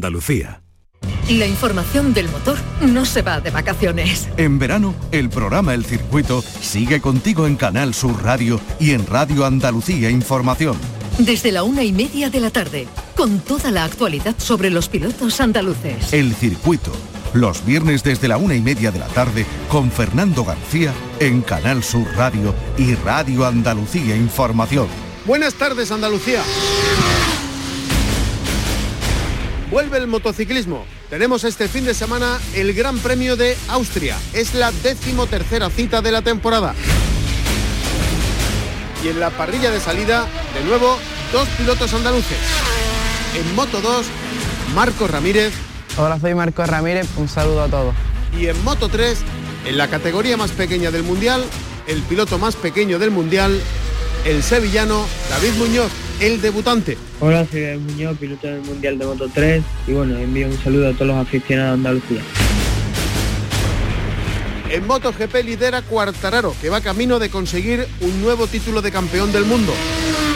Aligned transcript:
Andalucía. 0.00 0.62
La 1.28 1.46
información 1.46 2.14
del 2.14 2.30
motor 2.30 2.56
no 2.80 3.04
se 3.04 3.20
va 3.20 3.38
de 3.42 3.50
vacaciones. 3.50 4.30
En 4.38 4.58
verano, 4.58 4.94
el 5.12 5.28
programa 5.28 5.74
El 5.74 5.84
Circuito 5.84 6.42
sigue 6.42 7.02
contigo 7.02 7.46
en 7.46 7.56
Canal 7.56 7.92
Sur 7.92 8.22
Radio 8.24 8.58
y 8.78 8.92
en 8.92 9.06
Radio 9.06 9.44
Andalucía 9.44 10.08
Información. 10.08 10.78
Desde 11.18 11.52
la 11.52 11.64
una 11.64 11.84
y 11.84 11.92
media 11.92 12.30
de 12.30 12.40
la 12.40 12.48
tarde, 12.48 12.88
con 13.14 13.40
toda 13.40 13.70
la 13.70 13.84
actualidad 13.84 14.34
sobre 14.38 14.70
los 14.70 14.88
pilotos 14.88 15.38
andaluces. 15.38 16.14
El 16.14 16.34
Circuito, 16.34 16.92
los 17.34 17.62
viernes 17.66 18.02
desde 18.02 18.26
la 18.26 18.38
una 18.38 18.54
y 18.54 18.62
media 18.62 18.90
de 18.90 19.00
la 19.00 19.08
tarde, 19.08 19.44
con 19.68 19.90
Fernando 19.90 20.46
García 20.46 20.94
en 21.18 21.42
Canal 21.42 21.84
Sur 21.84 22.06
Radio 22.16 22.54
y 22.78 22.94
Radio 22.94 23.44
Andalucía 23.44 24.16
Información. 24.16 24.88
Buenas 25.26 25.52
tardes, 25.52 25.92
Andalucía. 25.92 26.42
Vuelve 29.70 29.98
el 29.98 30.08
motociclismo. 30.08 30.84
Tenemos 31.10 31.44
este 31.44 31.68
fin 31.68 31.84
de 31.84 31.94
semana 31.94 32.40
el 32.54 32.74
Gran 32.74 32.98
Premio 32.98 33.36
de 33.36 33.56
Austria. 33.68 34.18
Es 34.32 34.54
la 34.54 34.72
decimotercera 34.72 35.70
cita 35.70 36.02
de 36.02 36.10
la 36.10 36.22
temporada. 36.22 36.74
Y 39.04 39.08
en 39.08 39.20
la 39.20 39.30
parrilla 39.30 39.70
de 39.70 39.78
salida, 39.78 40.26
de 40.54 40.64
nuevo, 40.64 40.98
dos 41.32 41.46
pilotos 41.50 41.94
andaluces. 41.94 42.36
En 43.36 43.54
Moto 43.54 43.80
2, 43.80 44.06
Marco 44.74 45.06
Ramírez. 45.06 45.52
Hola, 45.96 46.18
soy 46.18 46.34
Marco 46.34 46.66
Ramírez. 46.66 47.06
Un 47.16 47.28
saludo 47.28 47.62
a 47.62 47.68
todos. 47.68 47.94
Y 48.36 48.48
en 48.48 48.62
Moto 48.64 48.88
3, 48.88 49.18
en 49.66 49.78
la 49.78 49.86
categoría 49.86 50.36
más 50.36 50.50
pequeña 50.50 50.90
del 50.90 51.04
Mundial, 51.04 51.44
el 51.86 52.02
piloto 52.02 52.38
más 52.38 52.56
pequeño 52.56 52.98
del 52.98 53.12
Mundial, 53.12 53.60
el 54.24 54.42
sevillano 54.42 55.06
David 55.30 55.52
Muñoz 55.58 55.92
el 56.20 56.40
debutante. 56.40 56.98
Hola, 57.18 57.46
soy 57.50 57.62
David 57.62 57.80
Muñoz, 57.80 58.18
piloto 58.18 58.46
del 58.46 58.60
Mundial 58.60 58.98
de 58.98 59.06
Moto 59.06 59.28
3 59.32 59.62
y 59.86 59.92
bueno, 59.92 60.16
envío 60.18 60.48
un 60.48 60.58
saludo 60.62 60.90
a 60.90 60.92
todos 60.92 61.08
los 61.08 61.16
aficionados 61.16 61.70
de 61.70 61.88
Andalucía. 61.88 62.22
En 64.70 64.86
MotoGP 64.86 65.34
lidera 65.44 65.82
Cuartararo, 65.82 66.54
que 66.60 66.68
va 66.68 66.80
camino 66.80 67.18
de 67.18 67.28
conseguir 67.28 67.88
un 68.02 68.20
nuevo 68.20 68.46
título 68.46 68.82
de 68.82 68.92
campeón 68.92 69.32
del 69.32 69.44
mundo. 69.44 69.72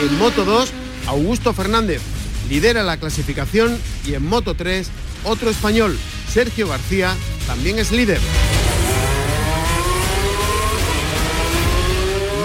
En 0.03 0.19
Moto 0.19 0.45
2, 0.45 0.73
Augusto 1.07 1.53
Fernández 1.53 2.01
lidera 2.49 2.83
la 2.83 2.97
clasificación 2.97 3.79
y 4.07 4.15
en 4.15 4.27
Moto 4.27 4.55
3, 4.55 4.91
otro 5.25 5.51
español, 5.51 5.97
Sergio 6.29 6.67
García, 6.67 7.15
también 7.47 7.79
es 7.79 7.93
líder. 7.93 8.19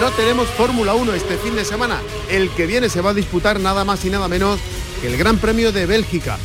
No 0.00 0.10
tenemos 0.12 0.48
Fórmula 0.48 0.94
1 0.94 1.12
este 1.12 1.36
fin 1.36 1.54
de 1.54 1.64
semana. 1.64 2.00
El 2.30 2.48
que 2.50 2.66
viene 2.66 2.88
se 2.88 3.02
va 3.02 3.10
a 3.10 3.14
disputar 3.14 3.60
nada 3.60 3.84
más 3.84 4.02
y 4.06 4.10
nada 4.10 4.28
menos 4.28 4.58
que 5.02 5.08
el 5.08 5.18
Gran 5.18 5.36
Premio 5.36 5.72
de 5.72 5.84
Bélgica. 5.84 6.38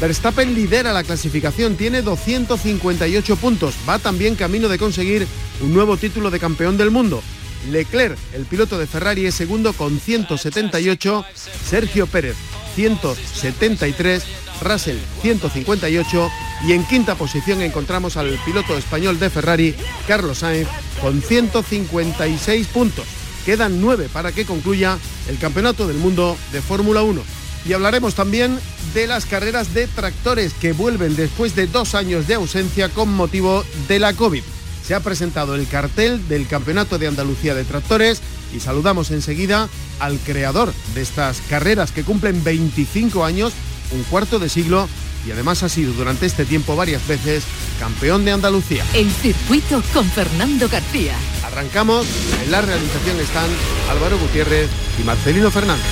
Verstappen 0.00 0.54
lidera 0.54 0.94
la 0.94 1.04
clasificación, 1.04 1.76
tiene 1.76 2.00
258 2.00 3.36
puntos, 3.36 3.74
va 3.86 3.98
también 3.98 4.34
camino 4.34 4.68
de 4.68 4.78
conseguir 4.78 5.26
un 5.60 5.74
nuevo 5.74 5.98
título 5.98 6.30
de 6.30 6.40
campeón 6.40 6.78
del 6.78 6.90
mundo. 6.90 7.22
Leclerc, 7.70 8.16
el 8.32 8.46
piloto 8.46 8.78
de 8.78 8.86
Ferrari, 8.86 9.26
es 9.26 9.34
segundo 9.34 9.74
con 9.74 10.00
178, 10.00 11.24
Sergio 11.68 12.06
Pérez 12.06 12.36
173, 12.76 14.22
Russell 14.60 14.98
158 15.22 16.30
y 16.66 16.72
en 16.72 16.84
quinta 16.84 17.14
posición 17.14 17.62
encontramos 17.62 18.16
al 18.16 18.38
piloto 18.44 18.76
español 18.76 19.18
de 19.18 19.30
Ferrari, 19.30 19.74
Carlos 20.06 20.38
Sainz, 20.38 20.68
con 21.00 21.20
156 21.20 22.66
puntos. 22.68 23.06
Quedan 23.44 23.80
nueve 23.80 24.08
para 24.12 24.32
que 24.32 24.44
concluya 24.44 24.98
el 25.28 25.38
Campeonato 25.38 25.88
del 25.88 25.96
Mundo 25.96 26.36
de 26.52 26.60
Fórmula 26.60 27.02
1. 27.02 27.22
Y 27.66 27.72
hablaremos 27.72 28.14
también 28.14 28.58
de 28.94 29.06
las 29.06 29.24
carreras 29.26 29.72
de 29.74 29.86
tractores 29.86 30.52
que 30.54 30.72
vuelven 30.72 31.16
después 31.16 31.56
de 31.56 31.66
dos 31.66 31.94
años 31.94 32.26
de 32.26 32.34
ausencia 32.34 32.88
con 32.88 33.12
motivo 33.12 33.64
de 33.88 33.98
la 33.98 34.12
COVID. 34.12 34.42
Se 34.86 34.94
ha 34.94 35.00
presentado 35.00 35.54
el 35.54 35.66
cartel 35.66 36.28
del 36.28 36.46
Campeonato 36.46 36.98
de 36.98 37.08
Andalucía 37.08 37.54
de 37.54 37.64
Tractores 37.64 38.20
y 38.54 38.60
saludamos 38.60 39.10
enseguida 39.10 39.68
al 40.00 40.18
creador 40.18 40.72
de 40.94 41.02
estas 41.02 41.40
carreras 41.48 41.92
que 41.92 42.04
cumplen 42.04 42.44
25 42.44 43.24
años, 43.24 43.52
un 43.92 44.02
cuarto 44.04 44.38
de 44.38 44.48
siglo 44.48 44.88
y 45.26 45.32
además 45.32 45.62
ha 45.62 45.68
sido 45.68 45.92
durante 45.92 46.24
este 46.26 46.44
tiempo 46.44 46.76
varias 46.76 47.06
veces 47.06 47.44
campeón 47.80 48.24
de 48.24 48.32
Andalucía. 48.32 48.84
El 48.94 49.10
circuito 49.10 49.82
con 49.92 50.08
Fernando 50.08 50.68
García. 50.68 51.14
Arrancamos, 51.44 52.06
en 52.44 52.50
la 52.50 52.62
realización 52.62 53.20
están 53.20 53.50
Álvaro 53.90 54.18
Gutiérrez 54.18 54.70
y 55.00 55.04
Marcelino 55.04 55.50
Fernández. 55.50 55.84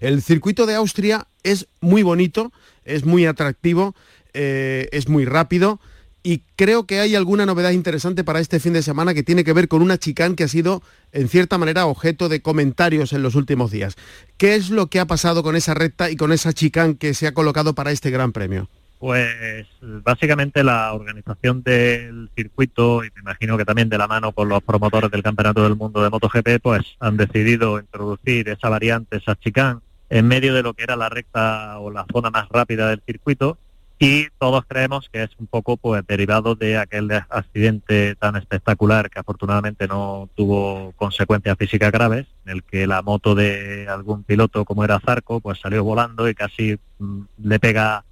El 0.00 0.22
circuito 0.22 0.64
de 0.64 0.74
Austria 0.74 1.26
es 1.42 1.68
muy 1.80 2.02
bonito, 2.02 2.50
es 2.84 3.04
muy 3.04 3.26
atractivo, 3.26 3.94
eh, 4.32 4.88
es 4.90 5.08
muy 5.08 5.26
rápido 5.26 5.80
y 6.22 6.42
creo 6.56 6.86
que 6.86 7.00
hay 7.00 7.14
alguna 7.14 7.46
novedad 7.46 7.70
interesante 7.70 8.24
para 8.24 8.40
este 8.40 8.58
fin 8.58 8.72
de 8.72 8.82
semana 8.82 9.14
que 9.14 9.22
tiene 9.22 9.44
que 9.44 9.52
ver 9.52 9.68
con 9.68 9.82
una 9.82 9.98
chicane 9.98 10.34
que 10.34 10.44
ha 10.44 10.48
sido 10.48 10.82
en 11.12 11.28
cierta 11.28 11.58
manera 11.58 11.86
objeto 11.86 12.28
de 12.28 12.42
comentarios 12.42 13.12
en 13.12 13.22
los 13.22 13.34
últimos 13.34 13.70
días. 13.70 13.96
¿Qué 14.36 14.54
es 14.54 14.70
lo 14.70 14.88
que 14.88 15.00
ha 15.00 15.06
pasado 15.06 15.42
con 15.42 15.56
esa 15.56 15.74
recta 15.74 16.10
y 16.10 16.16
con 16.16 16.32
esa 16.32 16.52
chicane 16.52 16.96
que 16.96 17.14
se 17.14 17.26
ha 17.26 17.34
colocado 17.34 17.74
para 17.74 17.92
este 17.92 18.10
Gran 18.10 18.32
Premio? 18.32 18.68
Pues 18.98 19.66
básicamente 19.80 20.64
la 20.64 20.92
organización 20.92 21.62
del 21.62 22.30
circuito 22.34 23.04
y 23.04 23.10
me 23.14 23.20
imagino 23.20 23.56
que 23.56 23.64
también 23.64 23.88
de 23.88 23.96
la 23.96 24.08
mano 24.08 24.32
con 24.32 24.48
los 24.48 24.60
promotores 24.62 25.10
del 25.10 25.22
Campeonato 25.22 25.62
del 25.62 25.76
Mundo 25.76 26.02
de 26.02 26.10
MotoGP 26.10 26.60
pues 26.60 26.82
han 26.98 27.16
decidido 27.16 27.78
introducir 27.78 28.48
esa 28.48 28.68
variante, 28.68 29.18
esa 29.18 29.36
chicane, 29.36 29.80
en 30.10 30.26
medio 30.26 30.52
de 30.52 30.62
lo 30.62 30.74
que 30.74 30.82
era 30.82 30.96
la 30.96 31.08
recta 31.08 31.78
o 31.78 31.92
la 31.92 32.06
zona 32.12 32.30
más 32.30 32.48
rápida 32.48 32.88
del 32.88 33.02
circuito 33.06 33.56
y 34.00 34.28
todos 34.38 34.64
creemos 34.66 35.08
que 35.12 35.24
es 35.24 35.30
un 35.38 35.48
poco 35.48 35.76
pues 35.76 36.06
derivado 36.06 36.54
de 36.54 36.78
aquel 36.78 37.10
accidente 37.28 38.14
tan 38.14 38.36
espectacular 38.36 39.10
que 39.10 39.18
afortunadamente 39.18 39.88
no 39.88 40.28
tuvo 40.36 40.92
consecuencias 40.96 41.56
físicas 41.58 41.90
graves, 41.90 42.26
en 42.46 42.52
el 42.52 42.62
que 42.62 42.86
la 42.86 43.02
moto 43.02 43.34
de 43.34 43.88
algún 43.88 44.22
piloto 44.22 44.64
como 44.64 44.84
era 44.84 45.00
Zarco 45.00 45.40
pues 45.40 45.58
salió 45.58 45.82
volando 45.82 46.28
y 46.28 46.34
casi 46.34 46.78
mm, 46.98 47.22
le 47.42 47.58
pega 47.58 48.04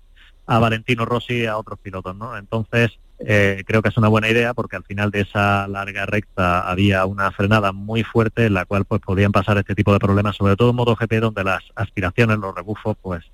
a 0.46 0.58
Valentino 0.58 1.04
Rossi 1.04 1.46
a 1.46 1.56
otros 1.56 1.78
pilotos, 1.78 2.16
¿no? 2.16 2.36
Entonces 2.36 2.98
eh, 3.18 3.64
creo 3.66 3.80
que 3.80 3.88
es 3.88 3.96
una 3.96 4.08
buena 4.08 4.28
idea 4.28 4.52
porque 4.52 4.76
al 4.76 4.84
final 4.84 5.10
de 5.10 5.22
esa 5.22 5.66
larga 5.68 6.04
recta 6.06 6.68
había 6.68 7.06
una 7.06 7.30
frenada 7.32 7.72
muy 7.72 8.02
fuerte 8.02 8.46
en 8.46 8.54
la 8.54 8.66
cual 8.66 8.84
pues 8.84 9.00
podían 9.00 9.32
pasar 9.32 9.56
este 9.58 9.74
tipo 9.74 9.92
de 9.92 9.98
problemas, 9.98 10.36
sobre 10.36 10.56
todo 10.56 10.70
en 10.70 10.76
MotoGP 10.76 11.14
donde 11.14 11.44
las 11.44 11.62
aspiraciones, 11.74 12.38
los 12.38 12.54
rebufos 12.54 12.96
pues 13.00 13.24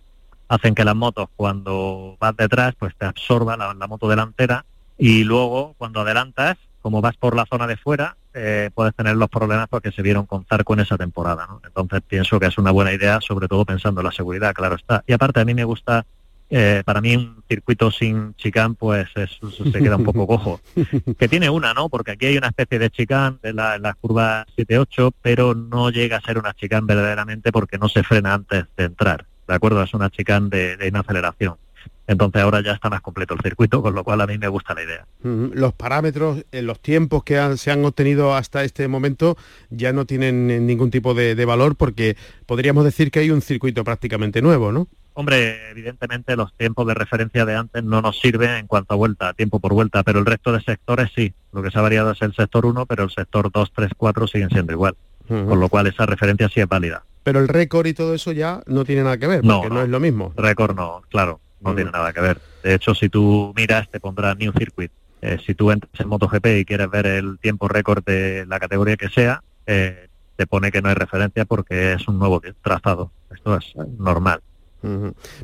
hacen 0.49 0.75
que 0.75 0.85
las 0.85 0.95
motos 0.95 1.29
cuando 1.35 2.17
vas 2.21 2.37
detrás 2.37 2.75
pues 2.79 2.95
te 2.97 3.07
absorba 3.07 3.57
la, 3.57 3.75
moto 3.87 4.09
delantera 4.09 4.65
y 4.99 5.25
luego 5.25 5.75
cuando 5.79 6.03
adelantas, 6.03 6.59
como 6.81 7.01
vas 7.01 7.17
por 7.17 7.35
la 7.35 7.47
zona 7.47 7.67
de 7.67 7.77
fuera, 7.77 8.17
eh, 8.35 8.71
puedes 8.75 8.95
tener 8.95 9.17
los 9.17 9.29
problemas 9.29 9.69
porque 9.69 9.91
se 9.91 10.03
vieron 10.03 10.27
con 10.27 10.45
Zarco 10.45 10.75
en 10.75 10.81
esa 10.81 10.97
temporada. 10.97 11.47
¿no? 11.49 11.61
Entonces 11.65 12.03
pienso 12.07 12.39
que 12.39 12.47
es 12.47 12.59
una 12.59 12.71
buena 12.71 12.93
idea, 12.93 13.21
sobre 13.21 13.49
todo 13.49 13.65
pensando 13.65 14.01
en 14.01 14.07
la 14.07 14.13
seguridad, 14.13 14.55
claro 14.55 14.77
está. 14.77 15.03
Y 15.07 15.13
aparte 15.13 15.41
a 15.41 15.45
mí 15.45 15.55
me 15.55 15.65
gusta, 15.65 16.05
eh, 16.55 16.83
para 16.85 17.01
mí 17.01 17.17
un 17.17 17.43
circuito 17.49 17.91
sin 17.91 18.35
chicán 18.35 18.75
pues 18.75 19.09
se 19.15 19.73
queda 19.73 19.97
un 19.97 20.05
poco 20.05 20.27
cojo. 20.27 20.61
que 21.19 21.29
tiene 21.29 21.49
una, 21.49 21.73
¿no? 21.73 21.89
Porque 21.89 22.11
aquí 22.11 22.27
hay 22.27 22.37
una 22.37 22.49
especie 22.49 22.79
de 22.79 22.91
chicán 22.91 23.39
de 23.43 23.55
la, 23.55 23.77
en 23.77 23.83
las 23.83 23.97
curvas 23.97 24.47
7-8, 24.57 25.13
pero 25.23 25.55
no 25.55 25.89
llega 25.89 26.19
a 26.19 26.21
ser 26.21 26.37
una 26.37 26.53
chicán 26.53 26.87
verdaderamente 26.87 27.51
porque 27.53 27.79
no 27.79 27.89
se 27.89 28.03
frena 28.03 28.35
antes 28.35 28.67
de 28.77 28.85
entrar. 28.85 29.27
¿de 29.49 29.55
acuerdo? 29.55 29.83
Es 29.83 29.95
una 29.95 30.11
chicane 30.11 30.51
de, 30.51 30.77
de 30.77 30.89
inaceleración. 30.89 31.57
Entonces 32.07 32.43
ahora 32.43 32.63
ya 32.63 32.73
está 32.73 32.91
más 32.91 33.01
completo 33.01 33.35
el 33.35 33.41
circuito, 33.41 33.81
con 33.81 33.95
lo 33.95 34.03
cual 34.05 34.21
a 34.21 34.27
mí 34.27 34.37
me 34.37 34.49
gusta 34.49 34.75
la 34.75 34.83
idea. 34.83 35.07
Los 35.23 35.73
parámetros, 35.73 36.45
eh, 36.51 36.63
los 36.63 36.81
tiempos 36.81 37.23
que 37.23 37.57
se 37.57 37.71
han 37.71 37.85
obtenido 37.85 38.35
hasta 38.35 38.65
este 38.65 38.89
momento 38.89 39.37
ya 39.71 39.93
no 39.93 40.05
tienen 40.05 40.51
eh, 40.51 40.61
ningún 40.61 40.91
tipo 40.91 41.15
de, 41.15 41.43
valor 41.45 41.77
porque 41.77 42.17
podríamos 42.47 42.85
decir 42.85 43.11
que 43.11 43.21
hay 43.21 43.31
un 43.31 43.41
circuito 43.41 43.85
prácticamente 43.85 44.43
nuevo, 44.43 44.73
¿no? 44.73 44.89
Hombre, 45.15 45.71
evidentemente 45.71 46.37
los 46.37 46.53
tiempos 46.55 46.87
de 46.87 46.95
referencia 46.95 47.45
de 47.45 47.55
antes 47.55 47.85
no 47.85 48.01
nos 48.01 48.19
sirven 48.19 48.51
en 48.51 48.67
cuanto 48.67 48.95
a 48.95 48.97
vuelta, 48.97 49.33
tiempo 49.35 49.61
por 49.61 49.75
vuelta, 49.75 50.03
pero 50.03 50.19
el 50.19 50.27
resto 50.27 50.53
de 50.53 50.61
sectores 50.61 51.11
sí. 51.15 51.35
Lo 51.53 51.63
que 51.63 51.71
se 51.71 51.79
ha 51.79 51.83
variado 51.83 52.13
es 52.13 52.23
el 52.23 52.35
sector 52.35 52.65
1, 52.67 52.87
pero 52.87 53.05
el 53.05 53.11
sector 53.11 53.51
2, 53.53 53.73
3, 53.75 53.91
4 53.97 54.27
siguen 54.27 54.51
siendo 54.51 54.73
igual. 54.73 54.97
Con 55.29 55.61
lo 55.61 55.69
cual 55.69 55.87
esa 55.87 56.05
referencia 56.05 56.49
sí 56.49 56.61
es 56.61 56.69
válida 56.69 57.05
pero 57.23 57.41
el 57.41 57.49
récord 57.49 57.87
y 57.87 57.95
todo 57.95 58.15
eso 58.15 58.33
ya 58.33 58.63
no 58.67 58.85
tiene 58.85 59.05
nada 59.05 59.17
que 59.17 59.27
ver, 59.27 59.43
porque 59.43 59.69
no, 59.69 59.83
es 59.83 59.89
lo 59.89 60.01
mismo. 60.01 60.33
Récord 60.37 60.77
no, 60.77 61.03
claro, 61.09 61.41
no 61.61 61.75
tiene 61.75 61.91
nada 61.91 62.13
que 62.13 62.21
ver. 62.21 62.41
De 62.63 62.75
hecho, 62.75 62.95
si 62.95 63.09
tú 63.09 63.53
miras, 63.57 63.89
te 63.91 64.01
pondrá 64.01 64.35
New 64.35 64.53
Circuit. 64.57 64.91
Eh, 65.21 65.39
si 65.45 65.55
tú 65.55 65.71
entras 65.71 65.93
en 66.01 66.09
MotoGP 66.09 66.47
y 66.59 66.65
quieres 66.65 66.91
ver 66.91 67.07
el 67.07 67.39
tiempo 67.39 67.69
récord 67.69 68.05
de 68.05 68.45
la 68.47 68.59
categoría 68.59 68.97
que 68.97 69.09
sea, 69.09 69.43
eh, 69.67 70.09
te 70.37 70.47
pone 70.49 70.73
que 70.73 70.83
no 70.83 70.89
hay 70.89 70.95
referencia 70.95 71.45
porque 71.45 71.93
es 71.93 72.09
un 72.09 72.19
nuevo 72.19 72.43
trazado. 72.61 73.13
Esto 73.33 73.57
es 73.57 73.75
normal. 73.99 74.41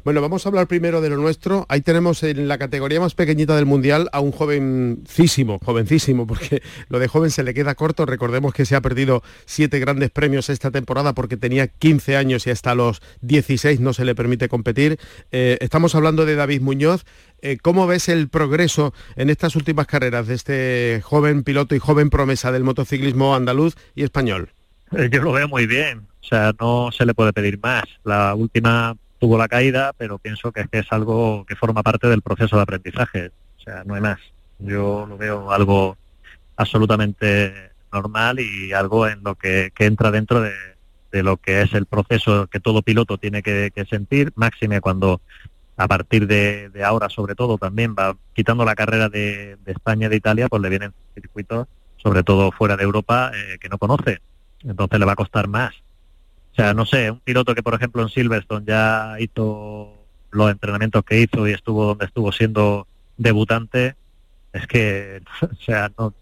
Bueno, 0.05 0.20
vamos 0.20 0.44
a 0.44 0.49
hablar 0.49 0.67
primero 0.67 1.00
de 1.00 1.11
lo 1.11 1.17
nuestro. 1.17 1.67
Ahí 1.69 1.81
tenemos 1.81 2.23
en 2.23 2.49
la 2.49 2.58
categoría 2.58 3.00
más 3.00 3.14
pequeñita 3.14 3.55
del 3.56 3.67
Mundial 3.67 4.08
a 4.12 4.20
un 4.20 4.32
jovencísimo, 4.32 5.58
jovencísimo, 5.64 6.26
porque 6.26 6.62
lo 6.88 6.99
de 6.99 7.08
joven 7.08 7.31
se 7.31 7.43
le 7.43 7.55
queda 7.55 7.75
corto. 7.75 8.06
Recordemos 8.06 8.52
que 8.52 8.67
se 8.67 8.76
ha 8.76 8.81
perdido 8.81 9.23
siete 9.46 9.79
grandes 9.79 10.11
premios 10.11 10.50
esta 10.50 10.70
temporada 10.70 11.14
porque 11.14 11.37
tenía 11.37 11.69
15 11.69 12.17
años 12.17 12.46
y 12.46 12.50
hasta 12.50 12.75
los 12.75 13.00
16 13.23 13.81
no 13.81 13.93
se 13.93 14.05
le 14.05 14.14
permite 14.14 14.49
competir. 14.49 14.99
Eh, 15.31 15.58
estamos 15.61 15.94
hablando 15.94 16.26
de 16.26 16.34
David 16.34 16.61
Muñoz. 16.61 17.05
Eh, 17.41 17.58
¿Cómo 17.62 17.87
ves 17.87 18.08
el 18.08 18.29
progreso 18.29 18.93
en 19.17 19.31
estas 19.31 19.55
últimas 19.55 19.87
carreras 19.87 20.26
de 20.26 20.34
este 20.34 21.00
joven 21.05 21.44
piloto 21.44 21.75
y 21.75 21.79
joven 21.79 22.11
promesa 22.11 22.50
del 22.50 22.64
motociclismo 22.64 23.34
andaluz 23.34 23.76
y 23.94 24.02
español? 24.02 24.50
Yo 25.11 25.23
lo 25.23 25.32
veo 25.32 25.49
muy 25.49 25.67
bien. 25.67 26.08
O 26.23 26.26
sea, 26.26 26.52
no 26.61 26.91
se 26.93 27.06
le 27.06 27.14
puede 27.14 27.32
pedir 27.32 27.58
más. 27.62 27.84
La 28.05 28.34
última 28.34 28.96
tuvo 29.19 29.37
la 29.38 29.49
caída, 29.49 29.93
pero 29.97 30.19
pienso 30.19 30.53
que 30.53 30.61
es, 30.62 30.69
que 30.69 30.79
es 30.79 30.93
algo 30.93 31.44
que 31.47 31.56
forma 31.56 31.82
parte 31.82 32.09
del 32.09 32.23
proceso 32.23 32.56
de 32.56 32.62
aprendizaje. 32.62 33.31
O 33.59 33.61
sea, 33.61 33.85
no 33.85 33.94
hay 33.94 34.00
más. 34.00 34.19
Yo 34.59 35.06
lo 35.06 35.17
veo 35.17 35.50
algo 35.50 35.97
absolutamente 36.56 37.73
normal 37.93 38.41
y 38.41 38.73
algo 38.73 39.06
en 39.06 39.23
lo 39.23 39.35
que, 39.35 39.73
entra 39.79 40.11
dentro 40.11 40.41
de, 40.41 40.53
lo 41.23 41.37
que 41.37 41.62
es 41.62 41.73
el 41.75 41.87
proceso 41.87 42.47
que 42.49 42.61
todo 42.61 42.82
piloto 42.82 43.19
tiene 43.19 43.43
que, 43.43 43.87
sentir, 43.88 44.32
máxime 44.35 44.81
cuando 44.81 45.20
a 45.76 45.87
partir 45.87 46.26
de, 46.26 46.70
ahora 46.85 47.09
sobre 47.09 47.37
todo 47.37 47.56
también 47.56 47.94
va 47.97 48.17
quitando 48.35 48.65
la 48.65 48.75
carrera 48.75 49.09
de, 49.09 49.56
España 49.67 50.06
y 50.06 50.11
de 50.11 50.17
Italia, 50.17 50.49
pues 50.49 50.61
le 50.61 50.69
vienen 50.69 50.93
circuitos, 51.15 51.67
sobre 51.97 52.23
todo 52.23 52.50
fuera 52.53 52.76
de 52.76 52.85
Europa, 52.85 53.31
eh, 53.35 53.59
que 53.61 53.69
no 53.69 53.79
conoce. 53.79 54.20
Entonces 54.65 54.99
le 54.99 55.06
va 55.06 55.12
a 55.12 55.17
costar 55.17 55.47
más 55.47 55.73
sea, 56.58 56.75
no 56.75 56.87
sé, 56.87 57.10
un 57.10 57.20
piloto 57.20 57.55
que 57.55 57.62
por 57.62 57.75
ejemplo 57.75 58.02
en 58.02 58.08
Silverstone 58.08 58.66
ya 58.66 59.16
hizo 59.20 59.94
los 60.31 60.50
entrenamientos 60.50 61.05
que 61.05 61.20
hizo 61.20 61.46
y 61.49 61.52
estuvo 61.52 61.84
donde 61.87 62.06
estuvo 62.06 62.32
siendo 62.32 62.87
debutante, 63.16 63.94
es 64.52 64.66
que, 64.66 65.22
o 65.43 65.64
sea, 65.64 65.90
no, 65.96 66.14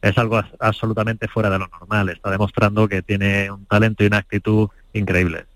es 0.00 0.18
algo 0.18 0.40
absolutamente 0.58 1.28
fuera 1.28 1.50
de 1.50 1.58
lo 1.58 1.68
normal. 1.68 2.08
Está 2.08 2.30
demostrando 2.30 2.88
que 2.88 3.02
tiene 3.02 3.50
un 3.50 3.66
talento 3.66 4.04
y 4.04 4.06
una 4.06 4.18
actitud 4.18 4.68
increíble. 4.92 5.46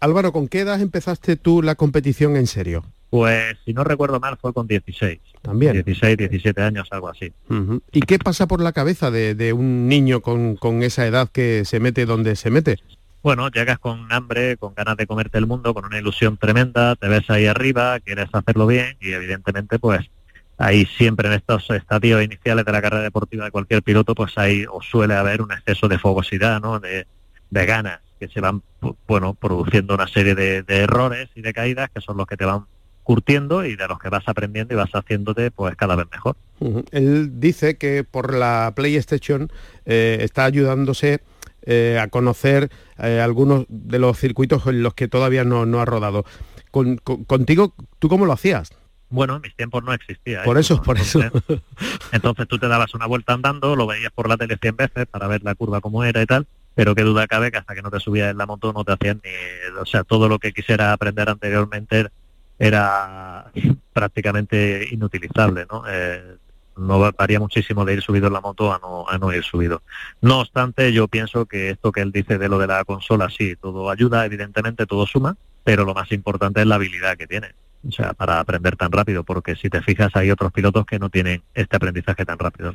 Álvaro, 0.00 0.32
¿con 0.32 0.48
qué 0.48 0.60
edad 0.60 0.80
empezaste 0.80 1.36
tú 1.36 1.62
la 1.62 1.74
competición 1.74 2.36
en 2.36 2.46
serio? 2.46 2.84
Pues, 3.10 3.56
si 3.64 3.74
no 3.74 3.82
recuerdo 3.82 4.20
mal, 4.20 4.38
fue 4.40 4.52
con 4.54 4.68
16. 4.68 5.18
También. 5.42 5.72
16, 5.72 6.16
17 6.16 6.62
años, 6.62 6.88
algo 6.92 7.08
así. 7.08 7.32
¿Y 7.92 8.00
qué 8.02 8.18
pasa 8.18 8.46
por 8.46 8.62
la 8.62 8.72
cabeza 8.72 9.10
de, 9.10 9.34
de 9.34 9.52
un 9.52 9.88
niño 9.88 10.20
con, 10.20 10.56
con, 10.56 10.82
esa 10.82 11.06
edad 11.06 11.28
que 11.28 11.64
se 11.64 11.80
mete 11.80 12.06
donde 12.06 12.36
se 12.36 12.50
mete? 12.50 12.78
Bueno, 13.22 13.48
llegas 13.50 13.78
con 13.78 14.10
hambre, 14.12 14.56
con 14.56 14.74
ganas 14.74 14.96
de 14.96 15.06
comerte 15.06 15.38
el 15.38 15.46
mundo, 15.46 15.74
con 15.74 15.84
una 15.84 15.98
ilusión 15.98 16.36
tremenda, 16.36 16.96
te 16.96 17.08
ves 17.08 17.28
ahí 17.28 17.46
arriba, 17.46 18.00
quieres 18.00 18.28
hacerlo 18.32 18.66
bien 18.66 18.96
y 19.00 19.12
evidentemente 19.12 19.78
pues 19.78 20.10
ahí 20.56 20.86
siempre 20.86 21.28
en 21.28 21.34
estos 21.34 21.68
estadios 21.70 22.22
iniciales 22.22 22.64
de 22.64 22.72
la 22.72 22.82
carrera 22.82 23.02
deportiva 23.02 23.44
de 23.44 23.50
cualquier 23.50 23.82
piloto 23.82 24.14
pues 24.14 24.36
hay 24.36 24.64
o 24.70 24.80
suele 24.82 25.14
haber 25.14 25.42
un 25.42 25.52
exceso 25.52 25.88
de 25.88 25.98
fogosidad, 25.98 26.60
¿no? 26.60 26.80
De, 26.80 27.06
ganas 27.50 28.00
que 28.18 28.28
se 28.28 28.40
van, 28.40 28.62
bueno, 29.08 29.34
produciendo 29.34 29.94
una 29.94 30.06
serie 30.06 30.34
de, 30.34 30.64
errores 30.68 31.28
y 31.34 31.42
de 31.42 31.52
caídas 31.52 31.90
que 31.90 32.00
son 32.00 32.16
los 32.16 32.26
que 32.26 32.36
te 32.36 32.44
van 32.44 32.66
curtiendo 33.02 33.64
y 33.64 33.74
de 33.74 33.88
los 33.88 33.98
que 33.98 34.08
vas 34.08 34.22
aprendiendo 34.28 34.74
y 34.74 34.76
vas 34.76 34.90
haciéndote 34.92 35.50
pues 35.50 35.74
cada 35.74 35.96
vez 35.96 36.06
mejor. 36.12 36.36
Él 36.92 37.40
dice 37.40 37.76
que 37.76 38.04
por 38.04 38.34
la 38.34 38.72
PlayStation 38.76 39.50
eh, 39.84 40.18
está 40.20 40.44
ayudándose 40.44 41.20
eh, 41.62 41.98
a 42.00 42.08
conocer 42.08 42.70
eh, 42.98 43.20
algunos 43.20 43.66
de 43.68 43.98
los 43.98 44.18
circuitos 44.18 44.66
en 44.66 44.82
los 44.82 44.94
que 44.94 45.08
todavía 45.08 45.44
no, 45.44 45.80
ha 45.80 45.84
rodado. 45.84 46.24
contigo, 46.70 47.74
¿tú 47.98 48.08
cómo 48.08 48.26
lo 48.26 48.32
hacías? 48.32 48.70
Bueno, 49.10 49.36
en 49.36 49.42
mis 49.42 49.56
tiempos 49.56 49.82
no 49.82 49.92
existía. 49.92 50.44
Por 50.44 50.56
eso, 50.56 50.80
por 50.82 50.96
eso. 50.96 51.20
Entonces 52.12 52.46
tú 52.46 52.58
te 52.58 52.68
dabas 52.68 52.94
una 52.94 53.06
vuelta 53.06 53.32
andando, 53.32 53.74
lo 53.74 53.86
veías 53.86 54.12
por 54.12 54.28
la 54.28 54.36
tele 54.36 54.56
100 54.60 54.76
veces 54.76 55.06
para 55.06 55.26
ver 55.26 55.42
la 55.42 55.56
curva 55.56 55.80
cómo 55.80 56.04
era 56.04 56.22
y 56.22 56.26
tal, 56.26 56.46
pero 56.74 56.94
qué 56.94 57.02
duda 57.02 57.26
cabe 57.26 57.50
que 57.50 57.58
hasta 57.58 57.74
que 57.74 57.82
no 57.82 57.90
te 57.90 57.98
subías 57.98 58.30
en 58.30 58.38
la 58.38 58.46
moto 58.46 58.72
no 58.72 58.84
te 58.84 58.92
hacían 58.92 59.20
ni... 59.24 59.80
O 59.80 59.86
sea, 59.86 60.04
todo 60.04 60.28
lo 60.28 60.38
que 60.38 60.52
quisiera 60.52 60.92
aprender 60.92 61.28
anteriormente 61.28 62.06
era 62.60 63.50
prácticamente 63.92 64.86
inutilizable, 64.92 65.66
¿no? 65.70 65.82
Eh, 65.88 66.36
no 66.76 67.12
varía 67.12 67.40
muchísimo 67.40 67.84
de 67.84 67.94
ir 67.94 68.02
subido 68.02 68.28
en 68.28 68.32
la 68.32 68.40
moto 68.40 68.72
a 68.72 68.78
no, 68.78 69.08
a 69.08 69.18
no 69.18 69.32
ir 69.32 69.44
subido. 69.44 69.82
No 70.20 70.40
obstante, 70.40 70.92
yo 70.92 71.08
pienso 71.08 71.46
que 71.46 71.70
esto 71.70 71.92
que 71.92 72.00
él 72.00 72.12
dice 72.12 72.38
de 72.38 72.48
lo 72.48 72.58
de 72.58 72.66
la 72.66 72.84
consola, 72.84 73.28
sí, 73.30 73.56
todo 73.56 73.90
ayuda, 73.90 74.24
evidentemente 74.24 74.86
todo 74.86 75.06
suma, 75.06 75.36
pero 75.64 75.84
lo 75.84 75.94
más 75.94 76.10
importante 76.12 76.60
es 76.60 76.66
la 76.66 76.76
habilidad 76.76 77.16
que 77.16 77.26
tiene 77.26 77.54
o 77.86 77.92
sea, 77.92 78.12
para 78.12 78.40
aprender 78.40 78.76
tan 78.76 78.92
rápido, 78.92 79.24
porque 79.24 79.56
si 79.56 79.70
te 79.70 79.80
fijas 79.80 80.14
hay 80.14 80.30
otros 80.30 80.52
pilotos 80.52 80.84
que 80.84 80.98
no 80.98 81.08
tienen 81.08 81.42
este 81.54 81.76
aprendizaje 81.76 82.26
tan 82.26 82.38
rápido. 82.38 82.74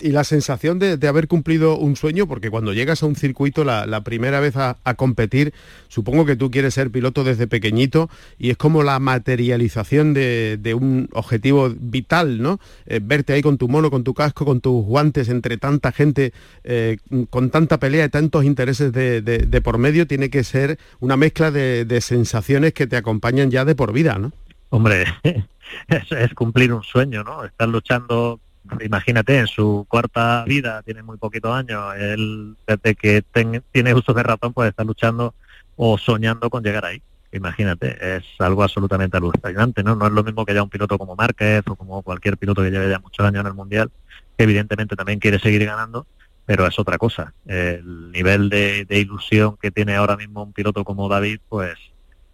Y 0.00 0.10
la 0.10 0.24
sensación 0.24 0.78
de, 0.78 0.98
haber 1.06 1.28
cumplido 1.28 1.78
un 1.78 1.94
sueño, 1.94 2.26
porque 2.26 2.50
cuando 2.50 2.72
llegas 2.72 3.02
a 3.02 3.06
un 3.06 3.14
circuito 3.14 3.64
la, 3.64 4.00
primera 4.02 4.40
vez 4.40 4.56
a, 4.56 4.76
competir, 4.96 5.54
supongo 5.88 6.26
que 6.26 6.36
tú 6.36 6.50
quieres 6.50 6.74
ser 6.74 6.90
piloto 6.90 7.24
desde 7.24 7.46
pequeñito 7.46 8.10
y 8.38 8.50
es 8.50 8.56
como 8.56 8.82
la 8.82 8.98
materialización 8.98 10.12
de, 10.12 10.76
un 10.76 11.08
objetivo 11.12 11.72
vital, 11.78 12.42
¿no? 12.42 12.58
Eh, 12.86 13.00
verte 13.02 13.34
ahí 13.34 13.42
con 13.42 13.58
tu 13.58 13.68
mono, 13.68 13.90
con 13.90 14.04
tu 14.04 14.14
casco, 14.14 14.44
con 14.44 14.60
tus 14.60 14.84
guantes, 14.84 15.28
entre 15.28 15.56
tanta 15.58 15.92
gente, 15.92 16.32
eh, 16.64 16.98
con 17.30 17.50
tanta 17.50 17.78
pelea 17.78 18.06
y 18.06 18.08
tantos 18.08 18.44
intereses 18.44 18.92
de, 18.92 19.60
por 19.62 19.78
medio, 19.78 20.06
tiene 20.06 20.30
que 20.30 20.42
ser 20.42 20.78
una 20.98 21.16
mezcla 21.16 21.50
de, 21.50 21.84
de 21.84 22.00
sensaciones 22.00 22.72
que 22.72 22.86
te 22.86 22.96
acompañan 22.96 23.50
ya 23.50 23.64
de 23.64 23.74
por 23.74 23.92
vida, 23.92 24.18
¿no? 24.18 24.31
Hombre, 24.72 25.04
es, 25.88 26.34
cumplir 26.34 26.72
un 26.72 26.82
sueño, 26.82 27.22
¿no? 27.22 27.44
Estar 27.44 27.68
luchando, 27.68 28.40
imagínate, 28.80 29.38
en 29.38 29.46
su 29.46 29.84
cuarta 29.86 30.44
vida, 30.46 30.80
tiene 30.82 31.02
muy 31.02 31.18
poquitos 31.18 31.54
años, 31.54 31.94
él 31.98 32.56
desde 32.66 32.94
que 32.94 33.22
tiene 33.70 33.92
uso 33.92 34.14
de 34.14 34.22
ratón, 34.22 34.54
pues 34.54 34.70
estar 34.70 34.86
luchando 34.86 35.34
o 35.76 35.98
soñando 35.98 36.48
con 36.48 36.64
llegar 36.64 36.86
ahí. 36.86 37.02
imagínate, 37.32 38.16
es 38.16 38.24
algo 38.38 38.62
absolutamente 38.62 39.18
alucinante, 39.18 39.82
¿no? 39.82 39.94
No 39.94 40.06
es 40.06 40.12
lo 40.12 40.24
mismo 40.24 40.46
que 40.46 40.54
ya 40.54 40.62
un 40.62 40.70
piloto 40.70 40.96
como 40.96 41.16
Márquez 41.16 41.64
o 41.68 41.76
como 41.76 42.00
cualquier 42.00 42.38
piloto 42.38 42.62
que 42.62 42.70
lleve 42.70 42.88
ya 42.88 42.98
muchos 42.98 43.26
años 43.26 43.42
en 43.42 43.48
el 43.48 43.54
Mundial, 43.54 43.90
que 44.38 44.44
evidentemente 44.44 44.96
también 44.96 45.18
quiere 45.18 45.38
seguir 45.38 45.66
ganando, 45.66 46.06
pero 46.46 46.66
es 46.66 46.78
otra 46.78 46.96
cosa. 46.96 47.34
El 47.44 48.10
nivel 48.10 48.48
de, 48.48 48.86
ilusión 48.88 49.58
que 49.60 49.70
tiene 49.70 49.96
ahora 49.96 50.16
mismo 50.16 50.42
un 50.42 50.54
piloto 50.54 50.82
como 50.82 51.10
David, 51.10 51.40
pues 51.50 51.74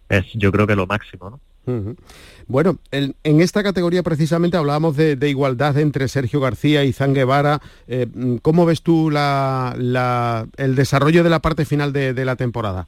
es 0.07 0.25
yo 0.35 0.53
creo 0.53 0.65
que 0.67 0.77
lo 0.77 0.87
máximo, 0.87 1.31
¿no? 1.31 1.41
Bueno, 2.47 2.79
en, 2.91 3.15
esta 3.23 3.63
categoría 3.63 4.03
precisamente 4.03 4.57
hablábamos 4.57 4.95
de, 4.97 5.17
igualdad 5.29 5.77
entre 5.77 6.07
Sergio 6.07 6.39
García 6.39 6.83
y 6.83 6.93
Zan 6.93 7.13
Guevara. 7.13 7.61
Eh, 7.87 8.07
¿Cómo 8.41 8.65
ves 8.65 8.81
tú 8.81 9.09
el 9.09 10.75
desarrollo 10.75 11.23
de 11.23 11.29
la 11.29 11.39
parte 11.39 11.65
final 11.65 11.93
de, 11.93 12.25
la 12.25 12.35
temporada? 12.35 12.87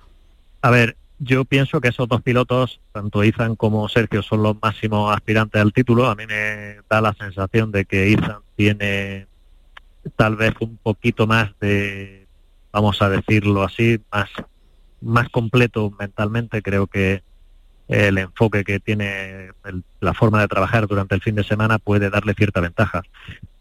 A 0.62 0.72
ver, 0.72 0.98
yo 1.20 1.46
pienso 1.46 1.82
que 1.82 1.90
esos 1.90 2.08
dos 2.08 2.22
pilotos, 2.22 2.80
tanto 2.92 3.24
Izan 3.24 3.56
como 3.56 3.88
Sergio, 3.90 4.24
son 4.24 4.44
los 4.44 4.56
máximos 4.62 5.16
aspirantes 5.16 5.62
al 5.62 5.74
título. 5.74 6.08
A 6.08 6.16
mí 6.16 6.26
me 6.26 6.78
da 6.90 7.02
la 7.02 7.14
sensación 7.14 7.72
de 7.72 7.86
que 7.86 8.10
Izan 8.10 8.40
tiene 8.56 9.28
tal 10.16 10.36
vez 10.36 10.54
un 10.60 10.78
poquito 10.78 11.28
más 11.28 11.52
de, 11.60 12.26
vamos 12.72 13.02
a 13.02 13.10
decirlo 13.10 13.64
así, 13.64 14.00
más, 14.12 14.30
más 15.02 15.30
completo 15.30 15.92
mentalmente. 16.00 16.62
Creo 16.64 16.88
que 16.88 17.22
el 17.92 18.18
enfoque 18.18 18.64
que 18.64 18.80
tiene 18.80 19.50
la 20.00 20.14
forma 20.14 20.40
de 20.40 20.48
trabajar 20.48 20.88
durante 20.88 21.14
el 21.14 21.22
fin 21.22 21.36
de 21.36 21.44
semana 21.44 21.78
puede 21.78 22.10
darle 22.10 22.34
cierta 22.34 22.62
ventaja. 22.62 23.04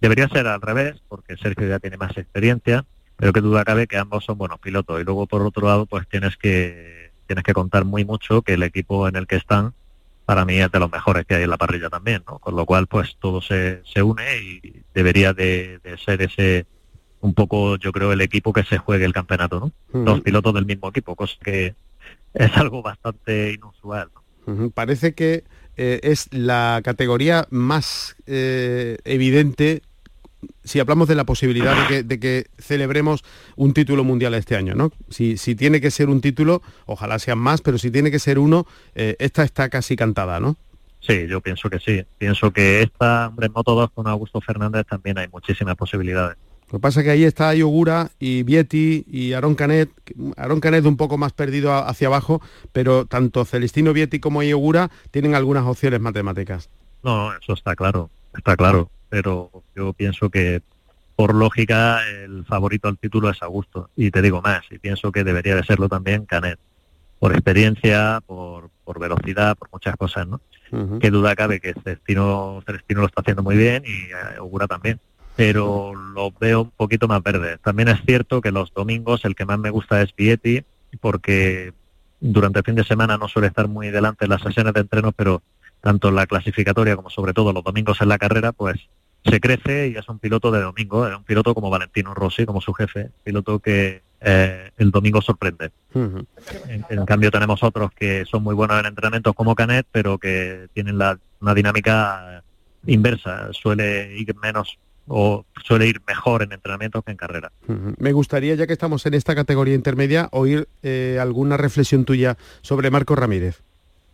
Debería 0.01 0.29
ser 0.29 0.47
al 0.47 0.61
revés, 0.61 1.03
porque 1.09 1.37
Sergio 1.37 1.69
ya 1.69 1.81
tiene 1.81 1.97
más 1.97 2.17
experiencia, 2.17 2.85
pero 3.17 3.33
que 3.33 3.41
duda 3.41 3.65
cabe 3.65 3.89
que 3.89 3.99
ambos 3.99 4.25
son 4.25 4.39
buenos 4.39 4.61
pilotos. 4.61 5.01
Y 5.01 5.05
luego, 5.05 5.27
por 5.27 5.43
otro 5.43 5.67
lado, 5.67 5.85
pues 5.85 6.07
tienes 6.07 6.37
que, 6.37 7.11
tienes 7.27 7.43
que 7.43 7.53
contar 7.53 7.85
muy 7.85 8.05
mucho 8.05 8.43
que 8.43 8.55
el 8.55 8.63
equipo 8.63 9.09
en 9.09 9.17
el 9.17 9.27
que 9.27 9.35
están, 9.35 9.75
para 10.27 10.45
mí 10.45 10.61
es 10.61 10.71
de 10.71 10.79
los 10.79 10.93
mejores 10.93 11.27
que 11.27 11.35
hay 11.35 11.43
en 11.43 11.51
la 11.51 11.59
parrilla 11.59 11.91
también, 11.91 12.23
¿no? 12.25 12.39
Con 12.39 12.55
lo 12.55 12.65
cual, 12.65 12.87
pues 12.87 13.17
todo 13.19 13.43
se, 13.43 13.83
se 13.85 14.01
une 14.01 14.37
y 14.39 14.83
debería 14.95 15.33
de, 15.33 15.81
ser 16.05 16.23
ese 16.23 16.67
un 17.21 17.35
poco, 17.35 17.77
yo 17.79 17.91
creo, 17.91 18.13
el 18.13 18.21
equipo 18.21 18.53
que 18.53 18.63
se 18.63 18.79
juegue 18.79 19.05
el 19.05 19.13
campeonato, 19.13 19.59
¿no? 19.59 20.05
Dos 20.05 20.21
pilotos 20.21 20.55
del 20.55 20.67
mismo 20.67 20.89
equipo, 20.89 21.17
cosa 21.17 21.35
que 21.43 21.75
es 22.33 22.57
algo 22.57 22.81
bastante 22.81 23.53
inusual. 23.55 24.09
Parece 24.75 25.15
que 25.15 25.45
eh, 25.77 26.01
es 26.03 26.33
la 26.33 26.81
categoría 26.85 27.47
más 27.51 28.17
eh, 28.27 28.99
evidente 29.05 29.83
si 30.65 30.81
hablamos 30.81 31.09
de 31.09 31.15
la 31.15 31.25
posibilidad 31.25 31.89
de 31.89 32.21
que, 32.21 32.47
celebremos 32.59 33.25
un 33.57 33.75
título 33.75 34.05
mundial 34.05 34.35
este 34.35 34.57
año, 34.57 34.75
¿no? 34.75 34.91
Si, 35.09 35.37
tiene 35.55 35.81
que 35.81 35.91
ser 35.91 36.09
un 36.09 36.21
título, 36.21 36.63
ojalá 36.87 37.19
sean 37.19 37.39
más, 37.39 37.61
pero 37.61 37.79
si 37.79 37.91
tiene 37.91 38.11
que 38.11 38.19
ser 38.19 38.39
uno, 38.39 38.67
eh, 38.95 39.17
esta 39.19 39.43
está 39.43 39.69
casi 39.69 39.97
cantada, 39.97 40.41
¿no? 40.41 40.57
Sí, 41.01 41.27
yo 41.29 41.41
pienso 41.41 41.71
que 41.71 41.79
sí. 41.79 42.05
Pienso 42.19 42.53
que 42.53 42.83
esta, 42.83 43.29
hombre, 43.29 43.49
2 43.53 43.91
con 43.93 44.07
Augusto 44.07 44.41
Fernández 44.41 44.87
también 44.87 45.19
hay 45.19 45.29
muchísimas 45.29 45.77
posibilidades. 45.77 46.37
Lo 46.71 46.79
que 46.79 46.83
pasa 46.83 47.01
es 47.01 47.05
que 47.05 47.11
ahí 47.11 47.25
está 47.25 47.53
Yogura 47.53 48.11
y 48.21 48.45
Vietti 48.45 49.05
y 49.11 49.33
Aaron 49.33 49.57
Canet, 49.57 49.91
Aaron 50.37 50.61
Canet 50.61 50.85
un 50.87 50.97
poco 50.97 51.19
más 51.19 51.33
perdido 51.33 51.75
hacia 51.75 52.07
abajo, 52.07 52.41
pero 52.73 53.07
tanto 53.07 53.45
Celestino 53.45 53.93
Vietti 53.93 54.21
como 54.21 54.45
Yogura 54.45 54.89
tienen 55.11 55.35
algunas 55.35 55.67
opciones 55.67 56.01
matemáticas. 56.01 56.71
No, 57.03 57.35
eso 57.35 57.55
está 57.55 57.75
claro, 57.75 58.09
está 58.37 58.57
claro, 58.57 58.89
pero 59.09 59.51
yo 59.75 59.93
pienso 59.95 60.31
que 60.31 60.63
por 61.17 61.35
lógica 61.35 62.07
el 62.09 62.45
favorito 62.45 62.87
al 62.87 62.99
título 62.99 63.31
es 63.31 63.43
Augusto, 63.43 63.91
y 63.97 64.13
te 64.13 64.23
digo 64.23 64.41
más, 64.41 64.63
y 64.71 64.79
pienso 64.79 65.11
que 65.11 65.25
debería 65.25 65.57
de 65.57 65.65
serlo 65.65 65.89
también 65.89 66.25
Canet, 66.25 66.61
por 67.19 67.33
experiencia, 67.33 68.23
por, 68.25 68.71
velocidad, 69.01 69.57
por 69.57 69.69
muchas 69.73 69.97
cosas, 69.97 70.29
¿no? 70.29 70.41
Qué 71.01 71.11
duda 71.11 71.35
cabe 71.35 71.59
que 71.59 71.75
Celestino, 71.83 72.63
Celestino 72.65 73.01
lo 73.01 73.09
está 73.09 73.23
haciendo 73.23 73.43
muy 73.43 73.57
bien 73.57 73.83
y 73.85 74.37
Yogura 74.37 74.69
también 74.69 75.01
pero 75.37 75.95
lo 75.95 76.33
veo 76.33 76.63
un 76.63 76.71
poquito 76.71 77.09
más 77.09 77.23
verde. 77.23 77.59
También 77.59 77.89
es 77.89 78.01
cierto 78.05 78.41
que 78.41 78.53
los 78.53 78.73
domingos 78.75 79.25
el 79.25 79.35
que 79.35 79.47
más 79.47 79.59
me 79.59 79.71
gusta 79.71 80.03
es 80.03 80.15
Vietti, 80.15 80.65
porque 81.01 81.73
durante 82.21 82.59
el 82.59 82.65
fin 82.65 82.75
de 82.75 82.85
semana 82.85 83.17
no 83.17 83.29
suele 83.29 83.49
estar 83.49 83.69
muy 83.69 83.91
delante 83.91 84.27
en 84.27 84.31
las 84.31 84.43
sesiones 84.43 84.75
de 84.75 84.81
entreno, 84.81 85.13
pero 85.13 85.43
tanto 85.81 86.09
en 86.09 86.17
la 86.17 86.27
clasificatoria 86.27 86.97
como 86.97 87.11
sobre 87.11 87.33
todo 87.33 87.53
los 87.53 87.65
domingos 87.65 88.01
en 88.01 88.09
la 88.09 88.19
carrera, 88.19 88.53
pues 88.53 88.89
se 89.25 89.41
crece 89.41 89.89
y 89.89 89.97
es 89.97 90.09
un 90.09 90.19
piloto 90.19 90.51
de 90.51 90.61
domingo, 90.61 91.07
es 91.07 91.17
un 91.17 91.25
piloto 91.25 91.55
como 91.55 91.71
Valentino 91.71 92.15
Rossi, 92.15 92.47
como 92.47 92.61
su 92.61 92.73
jefe, 92.73 93.11
piloto 93.25 93.59
que 93.59 94.03
eh, 94.21 94.71
el 94.77 94.91
domingo 94.91 95.23
sorprende. 95.23 95.71
en, 95.95 97.07
cambio 97.07 97.31
tenemos 97.31 97.63
otros 97.63 97.91
que 97.93 98.25
son 98.27 98.43
muy 98.43 98.55
buenos 98.55 98.79
en 98.79 98.87
entrenamientos 98.87 99.35
como 99.35 99.55
Canet, 99.55 99.87
pero 99.91 100.19
que 100.19 100.69
tienen 100.75 100.99
la, 100.99 101.19
una 101.41 101.55
dinámica 101.55 102.43
inversa, 102.87 103.53
suele 103.53 104.17
ir 104.17 104.35
menos 104.37 104.79
o 105.07 105.45
suele 105.65 105.87
ir 105.87 106.01
mejor 106.07 106.43
en 106.43 106.53
entrenamiento 106.53 107.03
que 107.03 107.11
en 107.11 107.17
carrera. 107.17 107.51
Me 107.99 108.13
gustaría, 108.13 108.55
ya 108.55 108.67
que 108.67 108.73
estamos 108.73 109.05
en 109.07 109.15
esta 109.15 109.35
categoría 109.35 109.75
intermedia, 109.75 110.29
oír 110.33 110.69
eh, 110.83 111.19
alguna 111.21 111.57
reflexión 111.57 112.05
tuya 112.05 112.37
sobre 112.63 112.91
Marcos 112.91 113.19
Ramírez. 113.19 113.63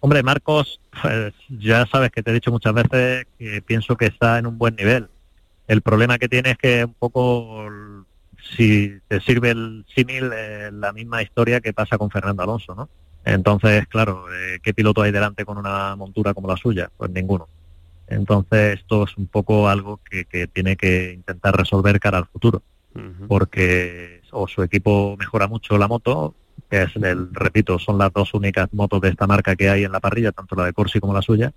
Hombre, 0.01 0.23
Marcos, 0.23 0.81
pues, 1.03 1.35
ya 1.49 1.87
sabes 1.87 2.11
que 2.11 2.23
te 2.23 2.31
he 2.31 2.35
dicho 2.35 2.51
muchas 2.51 2.75
veces 2.75 3.27
que 3.39 3.63
pienso 3.63 3.97
que 3.97 4.07
está 4.07 4.39
en 4.39 4.47
un 4.47 4.59
buen 4.59 4.77
nivel. 4.77 5.09
El 5.69 5.83
problema 5.83 6.19
que 6.19 6.29
tiene 6.29 6.53
es 6.53 6.59
que 6.59 6.85
un 6.85 6.95
poco, 6.95 7.67
si 8.57 8.99
te 9.09 9.21
sirve 9.21 9.51
el 9.51 9.85
símil, 9.95 10.31
eh, 10.33 10.71
la 10.73 10.93
misma 10.93 11.23
historia 11.23 11.61
que 11.61 11.73
pasa 11.73 11.99
con 11.99 12.11
Fernando 12.11 12.43
Alonso, 12.43 12.75
¿no? 12.75 12.89
Entonces, 13.25 13.89
claro, 13.89 14.27
eh, 14.33 14.61
¿qué 14.63 14.73
piloto 14.73 15.03
hay 15.03 15.11
delante 15.11 15.45
con 15.45 15.59
una 15.59 15.97
montura 15.97 16.33
como 16.33 16.47
la 16.47 16.57
suya? 16.57 16.89
Pues 16.97 17.11
ninguno. 17.11 17.49
Entonces, 18.09 18.81
esto 18.81 19.05
es 19.05 19.17
un 19.17 19.27
poco 19.27 19.69
algo 19.69 20.01
que, 20.09 20.47
tiene 20.49 20.77
que 20.77 21.13
intentar 21.13 21.57
resolver 21.57 21.99
cara 21.99 22.19
al 22.19 22.27
futuro, 22.27 22.63
porque 23.29 24.23
o 24.31 24.49
su 24.49 24.63
equipo 24.63 25.17
mejora 25.19 25.47
mucho 25.47 25.77
la 25.77 25.89
moto, 25.89 26.35
que 26.71 26.83
es 26.83 26.97
el, 26.97 27.33
repito, 27.33 27.79
son 27.79 27.99
las 27.99 28.13
dos 28.13 28.33
únicas 28.35 28.73
motos 28.73 29.01
de 29.01 29.11
esta 29.11 29.27
marca 29.27 29.57
que 29.57 29.69
hay 29.69 29.85
en 29.85 29.93
la 29.93 30.01
parrilla, 30.01 30.33
tanto 30.33 30.57
la 30.57 30.65
de 30.65 30.73
Corsi 30.73 31.01
como 31.01 31.13
la 31.13 31.23
suya, 31.23 31.53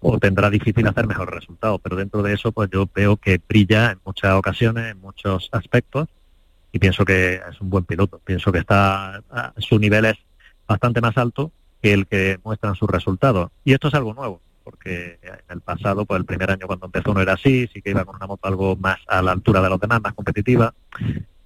o 0.00 0.18
tendrá 0.18 0.48
difícil 0.48 0.86
hacer 0.86 1.06
mejor 1.06 1.32
resultado. 1.32 1.78
Pero 1.78 1.96
dentro 1.96 2.22
de 2.22 2.32
eso, 2.32 2.52
pues 2.52 2.70
yo 2.72 2.88
veo 2.94 3.16
que 3.16 3.40
brilla 3.46 3.92
en 3.92 4.00
muchas 4.04 4.34
ocasiones, 4.34 4.92
en 4.92 5.00
muchos 5.00 5.48
aspectos, 5.52 6.08
y 6.72 6.78
pienso 6.78 7.04
que 7.04 7.34
es 7.34 7.60
un 7.60 7.68
buen 7.68 7.84
piloto. 7.84 8.20
Pienso 8.24 8.50
que 8.50 8.58
está 8.58 9.22
su 9.58 9.78
nivel 9.78 10.06
es 10.06 10.16
bastante 10.66 11.00
más 11.00 11.16
alto 11.18 11.52
que 11.82 11.92
el 11.92 12.06
que 12.06 12.38
muestran 12.44 12.74
sus 12.74 12.88
resultados. 12.88 13.50
Y 13.64 13.72
esto 13.72 13.88
es 13.88 13.94
algo 13.94 14.14
nuevo 14.14 14.40
porque 14.62 15.18
en 15.22 15.38
el 15.48 15.60
pasado, 15.60 16.04
pues 16.04 16.18
el 16.18 16.26
primer 16.26 16.50
año 16.50 16.66
cuando 16.66 16.86
empezó 16.86 17.14
no 17.14 17.20
era 17.20 17.34
así, 17.34 17.68
sí 17.72 17.82
que 17.82 17.90
iba 17.90 18.04
con 18.04 18.16
una 18.16 18.26
moto 18.26 18.46
algo 18.46 18.76
más 18.76 18.98
a 19.08 19.22
la 19.22 19.32
altura 19.32 19.60
de 19.60 19.70
los 19.70 19.80
demás, 19.80 20.00
más 20.02 20.14
competitiva, 20.14 20.74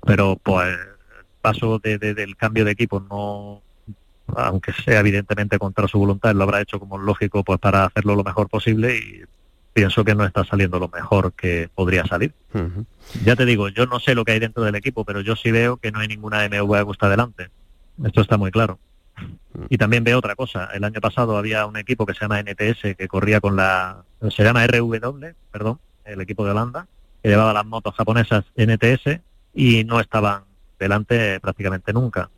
pero 0.05 0.37
pues 0.43 0.69
el 0.69 1.27
paso 1.41 1.79
del 1.79 2.37
cambio 2.37 2.65
de 2.65 2.73
equipo 2.73 3.01
no, 3.01 3.63
aunque 4.35 4.73
sea 4.73 5.01
evidentemente 5.01 5.59
contra 5.59 5.89
su 5.89 5.99
voluntad, 5.99 6.35
lo 6.35 6.45
habrá 6.45 6.61
hecho 6.61 6.79
como 6.79 6.99
lógico 6.99 7.45
pues 7.45 7.59
para 7.59 7.85
hacerlo 7.85 8.15
lo 8.17 8.25
mejor 8.25 8.49
posible 8.49 8.97
y 8.97 9.23
pienso 9.73 10.05
que 10.05 10.15
no 10.15 10.25
está 10.25 10.45
saliendo 10.45 10.79
lo 10.79 10.89
mejor 10.89 11.33
que 11.33 11.69
podría 11.75 12.07
salir. 12.07 12.33
Ya 13.25 13.37
te 13.37 13.45
digo, 13.45 13.69
yo 13.69 13.87
no 13.87 14.01
sé 14.01 14.15
lo 14.15 14.25
que 14.25 14.33
hay 14.33 14.39
dentro 14.39 14.63
del 14.63 14.77
equipo, 14.77 15.05
pero 15.05 15.21
yo 15.21 15.37
sí 15.37 15.51
veo 15.51 15.77
que 15.77 15.91
no 15.91 15.99
hay 15.99 16.09
ninguna 16.09 16.49
MV 16.49 16.85
que 16.85 16.93
está 16.93 17.07
adelante. 17.07 17.51
Esto 18.05 18.21
está 18.23 18.37
muy 18.37 18.51
claro. 18.51 18.79
Y 19.69 19.79
también 19.79 20.05
veo 20.05 20.19
otra 20.19 20.35
cosa. 20.35 20.69
El 20.75 20.85
año 20.85 21.01
pasado 21.01 21.37
había 21.37 21.67
un 21.67 21.77
equipo 21.77 22.07
que 22.07 22.15
se 22.15 22.21
llama 22.21 22.43
NTS 22.43 22.97
que 22.97 23.09
corría 23.09 23.41
con 23.41 23.57
la... 23.57 24.05
Se 24.31 24.43
llama 24.43 24.67
RW, 24.67 25.35
perdón, 25.51 25.79
el 26.05 26.21
equipo 26.21 26.45
de 26.45 26.51
Holanda, 26.51 26.87
que 27.23 27.29
llevaba 27.29 27.53
las 27.53 27.65
motos 27.65 27.95
japonesas 27.95 28.45
NTS 28.57 29.21
y 29.55 29.85
no 29.85 30.01
estaban 30.01 30.45
delante 30.79 31.39
prácticamente 31.41 31.93
nunca. 31.93 32.31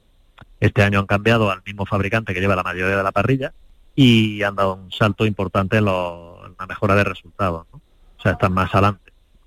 Este 0.60 0.82
año 0.82 1.00
han 1.00 1.06
cambiado 1.06 1.50
al 1.50 1.62
mismo 1.64 1.86
fabricante 1.86 2.34
que 2.34 2.40
lleva 2.40 2.56
la 2.56 2.62
mayoría 2.62 2.96
de 2.96 3.02
la 3.02 3.12
parrilla 3.12 3.52
y 3.94 4.42
han 4.42 4.56
dado 4.56 4.74
un 4.74 4.92
salto 4.92 5.24
importante 5.24 5.78
en, 5.78 5.86
la 5.86 6.66
mejora 6.68 6.94
de 6.94 7.04
resultados. 7.04 7.66
O 7.72 8.22
sea, 8.22 8.32
están 8.32 8.52
más 8.52 8.74
adelante 8.74 9.05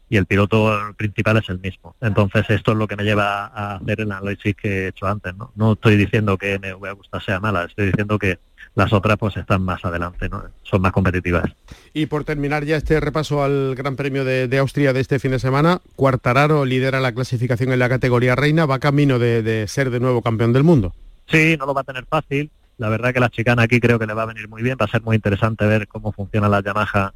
y 0.09 0.17
el 0.17 0.25
piloto 0.25 0.75
principal 0.97 1.37
es 1.37 1.49
el 1.49 1.59
mismo. 1.59 1.95
Entonces 2.01 2.45
esto 2.49 2.71
es 2.71 2.77
lo 2.77 2.87
que 2.87 2.95
me 2.95 3.03
lleva 3.03 3.45
a 3.45 3.75
hacer 3.75 4.01
el 4.01 4.11
análisis 4.11 4.55
que 4.55 4.67
he 4.67 4.87
hecho 4.87 5.05
antes. 5.05 5.35
No, 5.35 5.51
no 5.55 5.73
estoy 5.73 5.97
diciendo 5.97 6.37
que 6.37 6.57
MV 6.57 6.95
Gusta 6.95 7.19
sea 7.19 7.39
mala, 7.39 7.65
estoy 7.65 7.87
diciendo 7.87 8.17
que 8.17 8.39
las 8.75 8.93
otras 8.93 9.17
pues 9.17 9.35
están 9.37 9.63
más 9.63 9.83
adelante, 9.85 10.29
¿no? 10.29 10.43
son 10.63 10.81
más 10.81 10.91
competitivas. 10.91 11.51
Y 11.93 12.07
por 12.07 12.23
terminar 12.23 12.65
ya 12.65 12.77
este 12.77 12.99
repaso 12.99 13.43
al 13.43 13.75
Gran 13.75 13.95
Premio 13.95 14.23
de, 14.23 14.57
Austria 14.57 14.93
de 14.93 14.99
este 14.99 15.19
fin 15.19 15.31
de 15.31 15.39
semana, 15.39 15.81
Cuartararo 15.95 16.65
lidera 16.65 16.99
la 16.99 17.11
clasificación 17.11 17.71
en 17.71 17.79
la 17.79 17.89
categoría 17.89 18.35
reina, 18.35 18.65
va 18.65 18.79
camino 18.79 19.19
de, 19.19 19.43
de 19.43 19.67
ser 19.67 19.89
de 19.89 19.99
nuevo 19.99 20.21
campeón 20.21 20.53
del 20.53 20.63
mundo. 20.63 20.93
Sí, 21.27 21.55
no 21.57 21.65
lo 21.65 21.73
va 21.73 21.81
a 21.81 21.83
tener 21.85 22.05
fácil. 22.05 22.49
La 22.77 22.89
verdad 22.89 23.13
que 23.13 23.19
la 23.19 23.29
chicana 23.29 23.63
aquí 23.63 23.79
creo 23.79 23.99
que 23.99 24.07
le 24.07 24.13
va 24.13 24.23
a 24.23 24.27
venir 24.27 24.47
muy 24.47 24.63
bien, 24.63 24.77
va 24.79 24.85
a 24.85 24.89
ser 24.89 25.01
muy 25.01 25.15
interesante 25.15 25.65
ver 25.65 25.87
cómo 25.87 26.11
funciona 26.11 26.47
la 26.47 26.63
Yamaha 26.63 27.13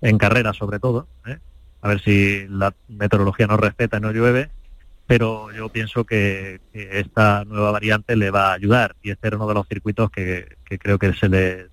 en 0.00 0.18
carrera 0.18 0.52
sobre 0.52 0.78
todo. 0.78 1.06
¿eh? 1.26 1.38
A 1.80 1.88
ver 1.88 2.00
si 2.00 2.46
la 2.48 2.74
meteorología 2.88 3.46
nos 3.46 3.60
respeta 3.60 3.98
y 3.98 4.00
no 4.00 4.12
llueve. 4.12 4.50
pero 5.06 5.50
yo 5.52 5.70
pienso 5.70 6.04
que, 6.04 6.60
esta 6.72 7.44
nueva 7.44 7.70
variante 7.70 8.14
le 8.14 8.30
va 8.30 8.50
a 8.50 8.54
ayudar 8.54 8.94
y 9.02 9.10
este 9.10 9.28
era 9.28 9.36
uno 9.36 9.48
de 9.48 9.54
los 9.54 9.66
circuitos 9.66 10.10
que, 10.10 10.56
creo 10.64 10.98
que 10.98 11.14
se 11.14 11.28
le 11.28 11.68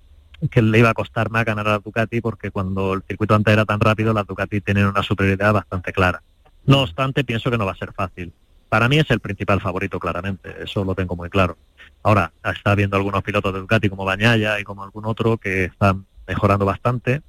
que 0.50 0.60
le 0.60 0.78
iba 0.78 0.90
a 0.90 0.94
costar 0.94 1.30
más 1.30 1.44
ganar 1.46 1.66
a 1.68 1.78
Ducati 1.78 2.20
porque 2.20 2.50
cuando 2.50 2.92
el 2.92 3.02
circuito 3.02 3.34
antes 3.34 3.52
era 3.52 3.64
tan 3.64 3.80
rápido, 3.80 4.12
la 4.12 4.24
Ducati 4.24 4.60
tiene 4.60 4.86
una 4.86 5.02
superioridad 5.02 5.52
bastante 5.52 5.92
clara. 5.92 6.22
No 6.66 6.82
obstante, 6.82 7.24
pienso 7.24 7.50
que 7.50 7.56
no 7.56 7.64
va 7.64 7.72
a 7.72 7.76
ser 7.76 7.92
fácil. 7.92 8.32
Para 8.68 8.88
mí 8.88 8.98
es 8.98 9.10
el 9.10 9.20
principal 9.20 9.60
favorito, 9.60 9.98
claramente, 9.98 10.54
eso 10.62 10.84
lo 10.84 10.94
tengo 10.94 11.16
muy 11.16 11.30
claro. 11.30 11.56
Ahora, 12.02 12.32
está 12.44 12.74
viendo 12.74 12.96
algunos 12.96 13.22
pilotos 13.22 13.52
de 13.54 13.60
Ducati 13.60 13.88
como 13.88 14.04
Bañaya 14.04 14.60
y 14.60 14.64
como 14.64 14.82
algún 14.82 15.06
otro 15.06 15.38
que 15.38 15.64
están 15.64 16.06
mejorando 16.26 16.64
bastante. 16.64 17.22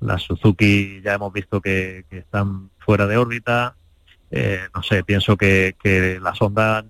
Las 0.00 0.22
Suzuki 0.22 1.00
ya 1.02 1.14
hemos 1.14 1.32
visto 1.32 1.60
que, 1.60 2.04
están 2.10 2.70
fuera 2.78 3.06
de 3.06 3.16
órbita. 3.16 3.76
Eh, 4.30 4.60
no 4.74 4.82
sé, 4.82 5.04
pienso 5.04 5.36
que, 5.36 5.76
que 5.82 6.20
la 6.20 6.34
sonda, 6.34 6.84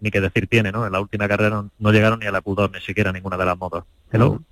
ni 0.00 0.10
que 0.10 0.20
decir 0.20 0.46
tiene, 0.46 0.72
¿no? 0.72 0.86
En 0.86 0.92
la 0.92 1.00
última 1.00 1.28
carrera 1.28 1.64
no, 1.78 1.92
llegaron 1.92 2.20
ni 2.20 2.26
a 2.26 2.32
la 2.32 2.42
Q2, 2.42 2.72
ni 2.72 2.80
siquiera 2.80 3.12
ninguna 3.12 3.36
de 3.36 3.44
las 3.44 3.58
motos. 3.58 3.84
Hello. 4.12 4.42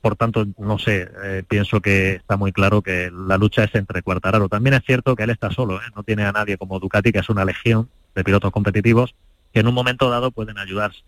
por 0.00 0.16
tanto, 0.16 0.46
no 0.58 0.78
sé, 0.78 1.08
eh, 1.24 1.42
pienso 1.48 1.80
que 1.80 2.16
está 2.16 2.36
muy 2.36 2.52
claro 2.52 2.82
que 2.82 3.10
la 3.10 3.38
lucha 3.38 3.64
es 3.64 3.74
entre 3.74 4.02
Cuartararo. 4.02 4.48
También 4.48 4.74
es 4.74 4.84
cierto 4.84 5.16
que 5.16 5.22
él 5.22 5.30
está 5.30 5.50
solo, 5.50 5.78
¿eh? 5.78 5.86
no 5.96 6.02
tiene 6.02 6.24
a 6.24 6.32
nadie 6.32 6.58
como 6.58 6.78
Ducati, 6.78 7.12
que 7.12 7.20
es 7.20 7.28
una 7.30 7.44
legión 7.44 7.88
de 8.14 8.22
pilotos 8.22 8.52
competitivos, 8.52 9.14
que 9.52 9.60
en 9.60 9.66
un 9.66 9.74
momento 9.74 10.10
dado 10.10 10.30
pueden 10.30 10.58
ayudarse. 10.58 11.02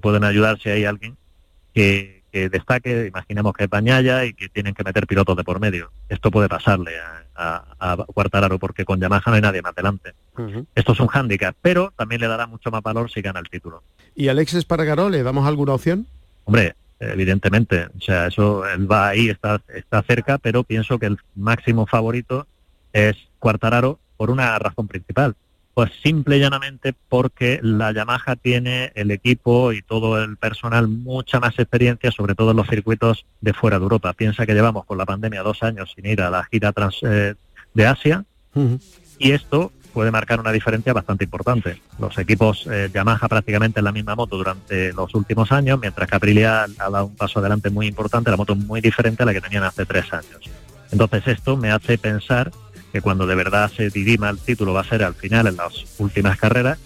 Pueden 0.00 0.22
ayudar 0.22 0.60
si 0.60 0.70
hay 0.70 0.84
alguien 0.84 1.16
que, 1.74 2.21
que 2.32 2.48
destaque, 2.48 3.06
imaginemos 3.06 3.52
que 3.52 3.64
es 3.64 3.70
Bañaya 3.70 4.24
y 4.24 4.32
que 4.32 4.48
tienen 4.48 4.74
que 4.74 4.82
meter 4.82 5.06
pilotos 5.06 5.36
de 5.36 5.44
por 5.44 5.60
medio. 5.60 5.92
Esto 6.08 6.30
puede 6.30 6.48
pasarle 6.48 6.92
a, 7.36 7.64
a, 7.78 7.96
Cuartararo 8.06 8.58
porque 8.58 8.84
con 8.84 8.98
Yamaha 8.98 9.22
no 9.26 9.34
hay 9.34 9.42
nadie 9.42 9.62
más 9.62 9.74
delante. 9.74 10.14
Esto 10.74 10.92
es 10.92 11.00
un 11.00 11.08
hándicap, 11.08 11.54
pero 11.60 11.92
también 11.94 12.22
le 12.22 12.28
dará 12.28 12.46
mucho 12.46 12.70
más 12.70 12.82
valor 12.82 13.10
si 13.10 13.20
gana 13.20 13.38
el 13.38 13.50
título. 13.50 13.82
¿Y 14.14 14.28
Alexis 14.28 14.60
Espargaró 14.60 15.10
le 15.10 15.22
damos 15.22 15.46
alguna 15.46 15.74
opción? 15.74 16.06
Hombre, 16.44 16.74
evidentemente, 16.98 17.88
o 17.96 18.00
sea, 18.00 18.28
eso 18.28 18.66
él 18.66 18.90
va 18.90 19.08
ahí, 19.08 19.28
está, 19.28 19.60
está 19.68 20.02
cerca, 20.02 20.38
pero 20.38 20.64
pienso 20.64 20.98
que 20.98 21.06
el 21.06 21.18
máximo 21.34 21.86
favorito 21.86 22.46
es 22.94 23.16
Cuartararo 23.38 23.98
por 24.16 24.30
una 24.30 24.58
razón 24.58 24.88
principal. 24.88 25.36
Pues 25.74 25.90
simple 26.02 26.36
y 26.36 26.40
llanamente 26.40 26.94
porque 27.08 27.58
la 27.62 27.92
Yamaha 27.92 28.36
tiene 28.36 28.92
el 28.94 29.10
equipo 29.10 29.72
y 29.72 29.80
todo 29.80 30.22
el 30.22 30.36
personal 30.36 30.86
mucha 30.86 31.40
más 31.40 31.58
experiencia, 31.58 32.10
sobre 32.10 32.34
todo 32.34 32.50
en 32.50 32.58
los 32.58 32.68
circuitos 32.68 33.24
de 33.40 33.54
fuera 33.54 33.78
de 33.78 33.84
Europa. 33.84 34.12
Piensa 34.12 34.44
que 34.44 34.52
llevamos 34.52 34.84
con 34.84 34.98
la 34.98 35.06
pandemia 35.06 35.42
dos 35.42 35.62
años 35.62 35.92
sin 35.94 36.04
ir 36.04 36.20
a 36.20 36.30
la 36.30 36.44
gira 36.44 36.72
trans, 36.72 36.98
eh, 37.02 37.34
de 37.74 37.86
Asia 37.86 38.24
y 39.18 39.32
esto 39.32 39.72
puede 39.94 40.10
marcar 40.10 40.40
una 40.40 40.52
diferencia 40.52 40.92
bastante 40.92 41.24
importante. 41.24 41.80
Los 41.98 42.18
equipos 42.18 42.66
eh, 42.70 42.90
Yamaha 42.92 43.28
prácticamente 43.28 43.80
en 43.80 43.84
la 43.84 43.92
misma 43.92 44.14
moto 44.14 44.36
durante 44.36 44.92
los 44.92 45.14
últimos 45.14 45.52
años, 45.52 45.78
mientras 45.80 46.08
que 46.08 46.16
Aprilia 46.16 46.64
ha 46.64 46.90
dado 46.90 47.06
un 47.06 47.16
paso 47.16 47.38
adelante 47.38 47.70
muy 47.70 47.86
importante, 47.86 48.30
la 48.30 48.36
moto 48.36 48.54
muy 48.54 48.80
diferente 48.80 49.22
a 49.22 49.26
la 49.26 49.32
que 49.32 49.40
tenían 49.40 49.64
hace 49.64 49.86
tres 49.86 50.12
años. 50.12 50.50
Entonces 50.90 51.26
esto 51.26 51.56
me 51.56 51.70
hace 51.70 51.98
pensar 51.98 52.50
que 52.92 53.00
cuando 53.00 53.26
de 53.26 53.34
verdad 53.34 53.70
se 53.74 53.88
dirima 53.88 54.28
el 54.28 54.38
título 54.38 54.74
va 54.74 54.82
a 54.82 54.84
ser 54.84 55.02
al 55.02 55.14
final 55.14 55.46
en 55.46 55.56
las 55.56 55.72
últimas 55.98 56.38
carreras 56.38 56.78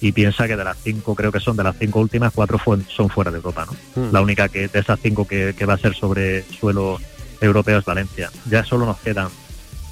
y 0.00 0.12
piensa 0.12 0.46
que 0.46 0.56
de 0.56 0.64
las 0.64 0.78
cinco, 0.78 1.14
creo 1.16 1.32
que 1.32 1.40
son 1.40 1.56
de 1.56 1.64
las 1.64 1.76
cinco 1.76 1.98
últimas, 1.98 2.32
cuatro 2.32 2.60
son 2.88 3.08
fuera 3.08 3.32
de 3.32 3.38
Europa, 3.38 3.66
¿no? 3.66 4.00
Hmm. 4.00 4.12
La 4.12 4.20
única 4.20 4.48
que 4.48 4.68
de 4.68 4.78
esas 4.78 5.00
cinco 5.00 5.26
que, 5.26 5.52
va 5.68 5.74
a 5.74 5.78
ser 5.78 5.94
sobre 5.94 6.44
suelo 6.44 7.00
europeo 7.40 7.78
es 7.78 7.84
Valencia. 7.84 8.30
Ya 8.48 8.64
solo 8.64 8.86
nos 8.86 8.98
quedan 8.98 9.28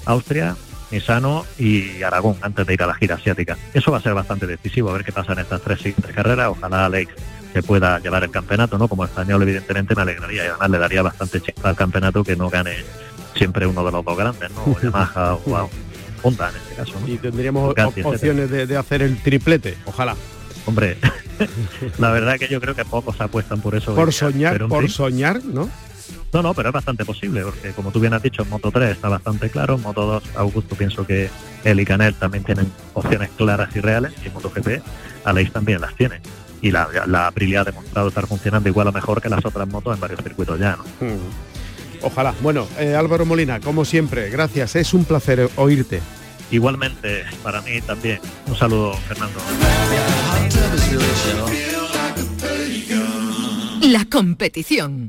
Austria, 0.05 0.57
Misano 0.93 1.45
y 1.59 2.03
Aragón 2.03 2.37
antes 2.41 2.65
de 2.65 2.75
ir 2.75 2.83
a 2.85 2.87
la 2.87 2.95
gira 2.95 3.17
asiática. 3.17 3.59
Eso 3.75 3.91
va 3.91 3.99
a 3.99 4.03
ser 4.03 4.15
bastante 4.15 4.47
decisivo, 4.47 4.91
a 4.91 4.93
ver 4.93 5.05
qué 5.05 5.11
pasa 5.11 5.33
en 5.33 5.41
estas 5.41 5.61
tres 5.63 5.79
siguientes 5.79 6.15
carreras. 6.15 6.51
Ojalá 6.51 6.87
Alex 6.87 7.13
se 7.53 7.63
pueda 7.65 7.99
llevar 7.99 8.23
el 8.23 8.31
campeonato, 8.31 8.79
¿no? 8.79 8.87
Como 8.87 9.05
español, 9.05 9.43
evidentemente, 9.43 9.97
me 9.97 10.03
alegraría 10.03 10.45
y 10.45 10.49
además 10.49 10.71
le 10.71 10.79
daría 10.79 11.03
bastante 11.03 11.41
chispa 11.41 11.71
al 11.71 11.77
campeonato 11.77 12.23
que 12.23 12.37
no 12.37 12.49
gane 12.49 12.77
siempre 13.37 13.67
uno 13.67 13.85
de 13.85 13.93
los 13.93 14.05
dos 14.05 14.17
grandes, 14.17 14.51
¿no? 14.53 14.81
Yamaha 14.83 15.35
o 15.35 15.71
Honda 16.23 16.51
en 16.51 16.57
este 16.57 16.75
caso. 16.75 16.93
Y 17.07 17.17
tendríamos 17.19 17.75
opciones 18.05 18.51
de, 18.51 18.77
hacer 18.77 19.03
el 19.03 19.17
triplete, 19.23 19.77
ojalá. 19.85 20.17
Hombre, 20.65 20.99
la 21.99 22.11
verdad 22.11 22.39
que 22.39 22.49
yo 22.49 22.61
creo 22.61 22.75
que 22.75 22.85
pocos 22.85 23.21
apuestan 23.21 23.61
por 23.61 23.75
eso. 23.75 23.95
Por 23.95 24.13
soñar, 24.13 24.67
por 24.67 24.91
soñar, 24.91 25.45
¿no? 25.45 25.71
No, 26.33 26.43
no, 26.43 26.55
pero 26.55 26.69
es 26.69 26.73
bastante 26.73 27.05
posible, 27.05 27.43
porque 27.43 27.71
como 27.71 27.91
tú 27.93 28.01
bien 28.01 28.13
has 28.13 28.23
dicho, 28.23 28.43
en 28.43 28.51
Moto 28.51 28.71
3 28.71 28.91
está 28.91 29.09
bastante 29.09 29.49
claro, 29.49 29.77
en 29.77 29.83
Moto 29.83 30.07
2, 30.07 30.23
Augusto, 30.37 30.75
pienso 30.75 31.07
que 31.07 31.31
él 31.65 31.81
y 31.81 31.85
Canel 31.85 32.15
también 32.15 32.45
tienen 32.45 32.71
opciones 32.95 33.31
claras 33.37 33.75
y 33.75 33.81
reales, 33.81 34.13
y 34.23 34.29
en 34.29 34.35
MotoGP, 34.35 34.83
Aleix 35.25 35.53
también 35.53 35.81
las 35.81 35.95
tiene. 35.95 36.21
Y 36.61 36.71
la, 36.71 36.89
la 37.07 37.29
Aprilia 37.29 37.61
ha 37.61 37.65
demostrado 37.65 38.09
estar 38.09 38.27
funcionando 38.27 38.69
igual 38.69 38.89
o 38.89 38.93
mejor 38.93 39.23
que 39.23 39.29
las 39.29 39.45
otras 39.45 39.69
motos 39.69 39.95
en 39.95 40.01
varios 40.01 40.21
circuitos 40.23 40.59
ya, 40.59 40.77
¿no? 40.77 40.85
Mm. 41.07 41.19
Ojalá. 42.03 42.35
Bueno, 42.41 42.69
eh, 42.79 42.95
Álvaro 42.95 43.25
Molina, 43.27 43.61
como 43.61 43.85
siempre, 43.85 44.31
gracias. 44.31 44.77
Es 44.77 44.95
un 44.95 45.05
placer 45.05 45.49
oírte. 45.57 46.01
Igualmente, 46.51 47.25
para 47.43 47.61
mí 47.63 47.81
también. 47.81 48.21
Un 48.47 48.57
saludo, 48.57 48.95
Fernando. 49.09 49.41
La 53.83 54.05
competición. 54.05 55.09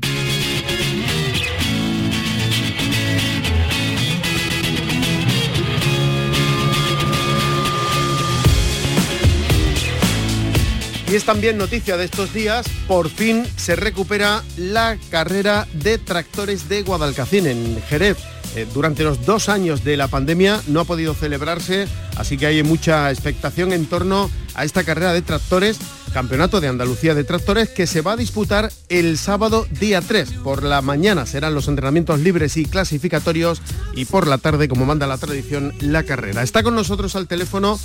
Y 11.10 11.14
es 11.14 11.24
también 11.24 11.56
noticia 11.56 11.96
de 11.96 12.04
estos 12.04 12.34
días, 12.34 12.66
por 12.86 13.08
fin 13.08 13.46
se 13.56 13.76
recupera 13.76 14.44
la 14.58 14.98
carrera 15.10 15.66
de 15.72 15.96
tractores 15.96 16.68
de 16.68 16.82
Guadalcacín 16.82 17.46
en 17.46 17.80
Jerez. 17.88 18.18
Eh, 18.54 18.66
durante 18.74 19.04
los 19.04 19.24
dos 19.24 19.48
años 19.48 19.84
de 19.84 19.96
la 19.96 20.08
pandemia 20.08 20.60
no 20.66 20.80
ha 20.80 20.84
podido 20.84 21.14
celebrarse, 21.14 21.88
así 22.16 22.36
que 22.36 22.44
hay 22.44 22.62
mucha 22.62 23.10
expectación 23.10 23.72
en 23.72 23.86
torno 23.86 24.30
a 24.54 24.64
esta 24.64 24.84
carrera 24.84 25.14
de 25.14 25.22
tractores, 25.22 25.78
Campeonato 26.12 26.60
de 26.60 26.68
Andalucía 26.68 27.14
de 27.14 27.24
Tractores, 27.24 27.70
que 27.70 27.86
se 27.86 28.02
va 28.02 28.12
a 28.12 28.16
disputar 28.16 28.70
el 28.90 29.16
sábado 29.16 29.66
día 29.80 30.02
3. 30.02 30.30
Por 30.44 30.62
la 30.62 30.82
mañana 30.82 31.24
serán 31.24 31.54
los 31.54 31.68
entrenamientos 31.68 32.20
libres 32.20 32.58
y 32.58 32.66
clasificatorios 32.66 33.62
y 33.94 34.04
por 34.04 34.26
la 34.26 34.36
tarde, 34.36 34.68
como 34.68 34.84
manda 34.84 35.06
la 35.06 35.16
tradición, 35.16 35.72
la 35.80 36.02
carrera. 36.02 36.42
Está 36.42 36.62
con 36.62 36.74
nosotros 36.74 37.16
al 37.16 37.28
teléfono 37.28 37.80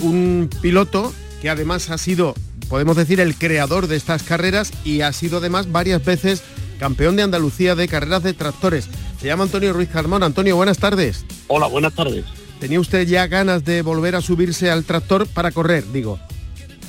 un 0.00 0.48
piloto 0.62 1.12
que 1.44 1.50
además 1.50 1.90
ha 1.90 1.98
sido 1.98 2.34
podemos 2.68 2.96
decir, 2.96 3.20
el 3.20 3.36
creador 3.36 3.86
de 3.86 3.96
estas 3.96 4.22
carreras 4.22 4.72
y 4.84 5.02
ha 5.02 5.12
sido 5.12 5.38
además 5.38 5.70
varias 5.70 6.04
veces 6.04 6.42
campeón 6.78 7.16
de 7.16 7.22
Andalucía 7.22 7.74
de 7.74 7.88
carreras 7.88 8.22
de 8.22 8.34
tractores. 8.34 8.88
Se 9.20 9.26
llama 9.26 9.44
Antonio 9.44 9.72
Ruiz 9.72 9.88
Carmón. 9.88 10.22
Antonio, 10.22 10.56
buenas 10.56 10.78
tardes. 10.78 11.24
Hola, 11.46 11.66
buenas 11.66 11.94
tardes. 11.94 12.24
¿Tenía 12.60 12.80
usted 12.80 13.06
ya 13.06 13.26
ganas 13.26 13.64
de 13.64 13.82
volver 13.82 14.16
a 14.16 14.20
subirse 14.20 14.70
al 14.70 14.84
tractor 14.84 15.26
para 15.26 15.50
correr, 15.50 15.84
digo? 15.92 16.18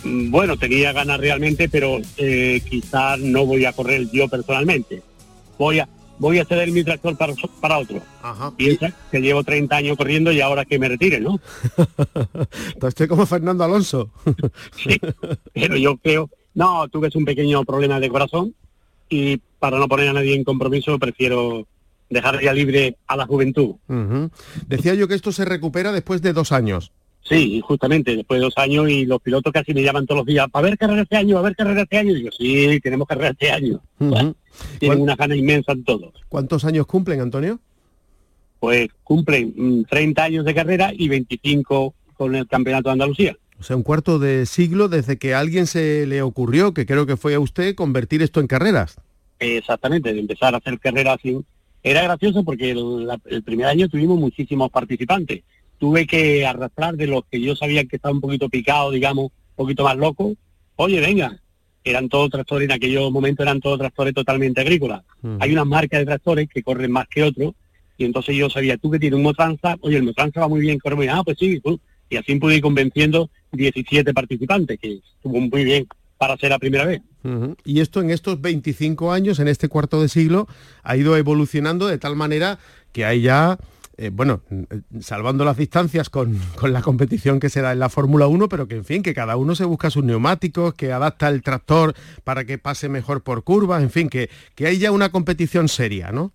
Mm, 0.04 0.32
bueno, 0.32 0.58
tenía 0.58 0.94
ganas 0.94 1.20
realmente, 1.20 1.70
pero 1.70 2.00
eh, 2.18 2.62
quizás 2.70 3.20
no 3.20 3.46
voy 3.46 3.66
a 3.66 3.74
correr 3.74 4.10
yo 4.12 4.28
personalmente. 4.28 5.02
Voy 5.58 5.80
a, 5.80 5.90
voy 6.20 6.40
a 6.40 6.46
ceder 6.46 6.72
mi 6.72 6.84
tractor 6.84 7.18
para, 7.18 7.34
para 7.60 7.78
otro. 7.80 8.02
Ajá. 8.22 8.52
Piensa 8.56 8.94
que 9.12 9.22
llevo 9.22 9.44
30 9.44 9.76
años 9.76 9.98
corriendo 9.98 10.32
y 10.32 10.42
ahora 10.42 10.66
que 10.66 10.80
me 10.80 10.90
retire, 10.90 11.20
¿no? 11.20 11.40
Estoy 12.88 13.08
como 13.08 13.26
Fernando 13.26 13.64
Alonso. 13.64 14.10
sí, 14.76 15.00
pero 15.54 15.78
yo 15.78 15.98
creo, 15.98 16.30
no, 16.54 16.88
tuve 16.88 17.10
un 17.16 17.26
pequeño 17.26 17.64
problema 17.64 18.00
de 18.00 18.10
corazón 18.10 18.56
y 19.10 19.38
para 19.60 19.78
no 19.78 19.88
poner 19.88 20.10
a 20.10 20.14
nadie 20.14 20.36
en 20.36 20.44
compromiso 20.44 20.98
prefiero 21.00 21.68
dejar 22.10 22.42
ya 22.42 22.54
libre 22.54 22.98
a 23.08 23.16
la 23.16 23.26
juventud. 23.26 23.76
Decía 24.68 24.94
yo 24.94 25.08
que 25.08 25.16
esto 25.16 25.32
se 25.32 25.46
recupera 25.46 25.92
después 25.92 26.22
de 26.22 26.34
dos 26.34 26.52
años. 26.52 26.92
Sí, 27.28 27.60
justamente, 27.66 28.16
después 28.16 28.40
de 28.40 28.46
dos 28.46 28.58
años 28.58 28.88
y 28.88 29.06
los 29.06 29.20
pilotos 29.20 29.52
casi 29.52 29.74
me 29.74 29.82
llaman 29.82 30.06
todos 30.06 30.20
los 30.20 30.28
días, 30.28 30.48
¿para 30.52 30.68
ver 30.68 30.78
carrera 30.78 31.02
este 31.02 31.18
año? 31.18 31.40
¿A 31.40 31.42
ver 31.42 31.56
carrera 31.56 31.82
este 31.82 31.98
año? 31.98 32.12
Y 32.12 32.16
digo, 32.18 32.30
sí, 32.38 32.80
tenemos 32.82 33.08
carrera 33.08 33.30
este 33.30 33.52
año. 33.52 33.82
tienen 34.80 35.02
una 35.02 35.16
gana 35.16 35.36
inmensa 35.36 35.72
en 35.72 35.84
todos. 35.84 36.14
¿Cuántos 36.30 36.66
años 36.66 36.86
cumplen, 36.86 37.22
Antonio? 37.22 37.60
Pues 38.60 38.90
cumplen 39.04 39.86
30 39.90 40.22
mm, 40.22 40.24
años 40.24 40.46
de 40.46 40.54
carrera 40.54 40.92
y 40.96 41.08
25 41.10 41.96
con 42.16 42.36
el 42.36 42.48
Campeonato 42.48 42.90
de 42.90 42.94
Andalucía. 42.94 43.38
O 43.60 43.64
sea, 43.64 43.76
un 43.76 43.84
cuarto 43.84 44.20
de 44.20 44.46
siglo 44.46 44.88
desde 44.88 45.18
que 45.18 45.34
a 45.34 45.40
alguien 45.40 45.66
se 45.66 46.06
le 46.06 46.22
ocurrió, 46.22 46.76
que 46.76 46.86
creo 46.86 47.08
que 47.08 47.18
fue 47.18 47.34
a 47.34 47.40
usted, 47.40 47.74
convertir 47.74 48.22
esto 48.22 48.40
en 48.40 48.48
carreras. 48.48 48.98
Exactamente, 49.40 50.14
de 50.14 50.20
empezar 50.20 50.54
a 50.54 50.58
hacer 50.58 50.80
carreras. 50.80 51.18
Era 51.82 52.04
gracioso 52.04 52.44
porque 52.44 52.72
el 52.72 53.44
primer 53.44 53.66
año 53.66 53.90
tuvimos 53.90 54.20
muchísimos 54.20 54.70
participantes 54.70 55.44
tuve 55.78 56.08
que 56.08 56.46
arrastrar 56.46 56.96
de 56.96 57.08
los 57.08 57.24
que 57.30 57.40
yo 57.42 57.56
sabía 57.56 57.86
que 57.86 57.98
estaba 57.98 58.14
un 58.14 58.22
poquito 58.22 58.50
picado, 58.50 58.92
digamos, 58.92 59.26
un 59.26 59.56
poquito 59.56 59.84
más 59.84 59.98
loco. 59.98 60.36
Oye, 60.76 61.00
venga, 61.00 61.40
eran 61.84 62.10
todos 62.10 62.32
tractores, 62.32 62.66
en 62.66 62.74
aquellos 62.74 63.12
momentos 63.12 63.46
eran 63.46 63.60
todos 63.60 63.80
tractores 63.80 64.14
totalmente 64.14 64.62
agrícolas. 64.62 65.04
Hay 65.40 65.52
una 65.52 65.66
marca 65.66 65.98
de 65.98 66.06
tractores 66.06 66.50
que 66.50 66.64
corren 66.64 66.92
más 66.92 67.08
que 67.08 67.24
otros, 67.24 67.54
y 67.98 68.06
entonces 68.06 68.36
yo 68.36 68.50
sabía, 68.50 68.78
tú 68.78 68.92
que 68.92 69.00
tienes 69.00 69.18
un 69.18 69.24
Motranza, 69.24 69.76
oye, 69.82 69.98
el 69.98 70.04
Motranza 70.04 70.42
va 70.42 70.48
muy 70.48 70.60
bien, 70.60 70.80
corre 70.80 70.96
muy 70.96 71.06
bien, 71.06 71.16
ah, 71.18 71.24
pues 71.24 71.38
sí, 71.40 71.62
Y 72.10 72.18
así 72.18 72.36
pude 72.36 72.56
ir 72.56 72.62
convenciendo 72.62 73.30
17 73.54 74.14
participantes, 74.14 74.80
que 74.80 75.00
estuvo 75.16 75.40
muy 75.40 75.64
bien 75.64 75.88
para 76.18 76.38
ser 76.38 76.50
la 76.50 76.60
primera 76.60 76.86
vez. 76.86 77.02
Y 77.64 77.80
esto 77.80 78.02
en 78.02 78.12
estos 78.12 78.40
25 78.42 79.12
años, 79.12 79.40
en 79.40 79.48
este 79.48 79.68
cuarto 79.68 80.02
de 80.02 80.10
siglo, 80.10 80.48
ha 80.84 80.96
ido 80.96 81.18
evolucionando 81.18 81.88
de 81.88 81.98
tal 81.98 82.16
manera 82.16 82.60
que 82.92 83.06
hay 83.06 83.22
ya 83.22 83.58
eh, 83.98 84.10
bueno, 84.12 84.42
salvando 85.00 85.46
las 85.46 85.56
distancias 85.56 86.10
con, 86.10 86.38
la 86.64 86.82
competición 86.82 87.40
que 87.40 87.50
se 87.50 87.62
da 87.62 87.72
en 87.72 87.80
la 87.80 87.90
Fórmula 87.90 88.28
1, 88.28 88.50
pero 88.50 88.68
que 88.68 88.76
en 88.76 88.84
fin, 88.84 89.04
que 89.04 89.14
cada 89.14 89.38
uno 89.38 89.56
se 89.56 89.64
busca 89.64 89.90
sus 89.90 90.04
neumáticos, 90.04 90.74
que 90.74 90.92
adapta 90.92 91.30
el 91.30 91.42
tractor 91.42 91.96
para 92.24 92.44
que 92.44 92.58
pase 92.58 92.90
mejor 92.90 93.24
por 93.24 93.44
curvas, 93.44 93.82
en 93.82 93.90
fin, 93.90 94.10
que, 94.10 94.30
que 94.54 94.68
hay 94.68 94.80
ya 94.80 94.92
una 94.92 95.10
competición 95.10 95.70
seria, 95.70 96.12
¿no? 96.12 96.34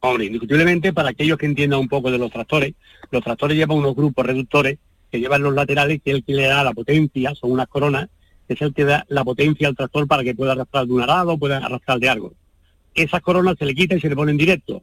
Hombre, 0.00 0.26
indiscutiblemente 0.26 0.92
para 0.92 1.10
aquellos 1.10 1.36
que 1.36 1.46
entiendan 1.46 1.80
un 1.80 1.88
poco 1.88 2.10
de 2.10 2.18
los 2.18 2.30
tractores, 2.30 2.74
los 3.10 3.22
tractores 3.22 3.56
llevan 3.56 3.78
unos 3.78 3.94
grupos 3.94 4.24
reductores 4.24 4.78
que 5.10 5.20
llevan 5.20 5.42
los 5.42 5.54
laterales, 5.54 6.00
que 6.02 6.10
es 6.10 6.16
el 6.16 6.24
que 6.24 6.34
le 6.34 6.46
da 6.46 6.64
la 6.64 6.72
potencia, 6.72 7.34
son 7.34 7.52
unas 7.52 7.68
coronas, 7.68 8.08
que 8.46 8.54
es 8.54 8.62
el 8.62 8.72
que 8.74 8.84
da 8.84 9.04
la 9.08 9.24
potencia 9.24 9.68
al 9.68 9.76
tractor 9.76 10.06
para 10.06 10.24
que 10.24 10.34
pueda 10.34 10.52
arrastrar 10.52 10.86
de 10.86 10.92
un 10.92 11.02
arado, 11.02 11.38
pueda 11.38 11.58
arrastrar 11.58 11.98
de 11.98 12.08
algo. 12.08 12.32
Esas 12.94 13.20
coronas 13.20 13.56
se 13.58 13.66
le 13.66 13.74
quitan 13.74 13.98
y 13.98 14.00
se 14.00 14.08
le 14.08 14.16
ponen 14.16 14.36
directo 14.36 14.82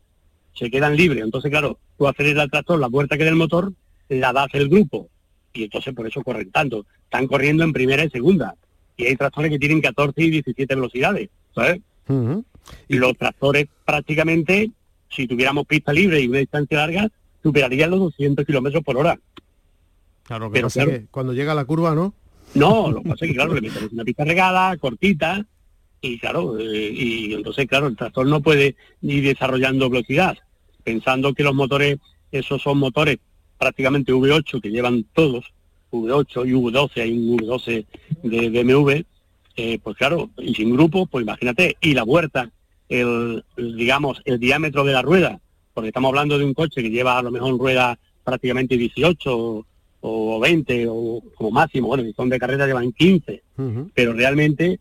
se 0.54 0.70
quedan 0.70 0.96
libres. 0.96 1.24
Entonces, 1.24 1.50
claro, 1.52 1.80
tú 1.98 2.08
aceleras 2.08 2.46
el 2.46 2.52
tractor, 2.52 2.80
la 2.80 2.90
puerta 2.90 3.18
que 3.18 3.24
del 3.24 3.36
motor, 3.36 3.74
la 4.10 4.34
das 4.34 4.50
el 4.54 4.70
grupo. 4.70 5.10
Y 5.54 5.64
entonces 5.64 5.94
por 5.94 6.08
eso 6.08 6.24
corren 6.24 6.52
tanto. 6.52 6.86
Están 7.04 7.28
corriendo 7.28 7.64
en 7.64 7.74
primera 7.74 8.04
y 8.04 8.10
segunda. 8.10 8.56
Y 8.98 9.06
hay 9.06 9.16
tractores 9.16 9.52
que 9.52 9.60
tienen 9.60 9.82
14 9.82 10.22
y 10.22 10.30
17 10.30 10.76
velocidades, 10.76 11.30
¿sabes? 11.56 11.82
Y 12.88 12.96
los 12.96 13.18
tractores 13.18 13.68
prácticamente, 13.86 14.72
si 15.10 15.28
tuviéramos 15.28 15.66
pista 15.66 15.94
libre 15.94 16.22
y 16.22 16.28
una 16.28 16.40
distancia 16.40 16.78
larga, 16.78 17.10
superarían 17.42 17.90
los 17.90 18.00
200 18.00 18.46
kilómetros 18.46 18.84
por 18.84 18.98
hora. 18.98 19.20
Claro, 20.24 20.52
pero 20.52 20.68
cuando 21.10 21.34
llega 21.34 21.56
la 21.56 21.66
curva, 21.66 21.96
¿no? 21.96 22.14
No, 22.54 22.92
lo 22.92 23.02
que 23.02 23.10
pasa 23.10 23.26
es 23.26 23.32
que, 23.32 23.36
claro, 23.36 23.54
le 23.54 23.62
metemos 23.62 23.92
una 23.92 24.04
pista 24.04 24.26
regada, 24.26 24.78
cortita, 24.78 25.46
y 26.02 26.18
claro, 26.18 26.58
eh, 26.60 26.92
y 26.94 27.34
entonces, 27.34 27.68
claro, 27.68 27.88
el 27.88 27.96
tractor 27.96 28.26
no 28.26 28.42
puede 28.42 28.76
ir 29.02 29.24
desarrollando 29.24 29.90
velocidad, 29.90 30.38
pensando 30.84 31.34
que 31.34 31.44
los 31.44 31.54
motores, 31.54 31.98
esos 32.32 32.62
son 32.62 32.80
motores 32.80 33.20
prácticamente 33.60 34.12
V8 34.12 34.62
que 34.62 34.72
llevan 34.72 35.06
todos, 35.14 35.46
V8 35.92 36.48
y 36.48 36.54
V12, 36.54 37.02
hay 37.02 37.12
un 37.12 37.38
V12 37.38 37.86
de 38.24 38.50
BMW, 38.50 39.04
eh, 39.58 39.80
pues 39.84 39.96
claro, 39.98 40.32
y 40.40 40.56
sin 40.56 40.74
grupo, 40.74 41.06
pues 41.06 41.22
imagínate, 41.24 41.78
y 41.80 41.94
la 41.94 42.04
vuelta, 42.04 42.50
el, 42.90 43.44
digamos, 43.56 44.22
el 44.26 44.40
diámetro 44.40 44.84
de 44.84 44.94
la 44.94 45.04
rueda, 45.04 45.40
porque 45.76 45.90
estamos 45.90 46.10
hablando 46.10 46.40
de 46.40 46.46
un 46.46 46.56
coche 46.56 46.82
que 46.82 46.90
lleva 46.90 47.20
a 47.20 47.22
lo 47.22 47.30
mejor 47.30 47.58
rueda 47.60 48.00
prácticamente 48.24 48.76
18 48.76 49.66
o, 50.04 50.40
20 50.40 50.88
o 50.90 51.22
como 51.36 51.52
máximo, 51.52 51.90
bueno, 51.90 52.04
si 52.04 52.14
son 52.14 52.30
de 52.30 52.40
carrera 52.40 52.66
llevan 52.66 52.92
15, 52.92 53.44
pero 53.94 54.14
realmente 54.14 54.80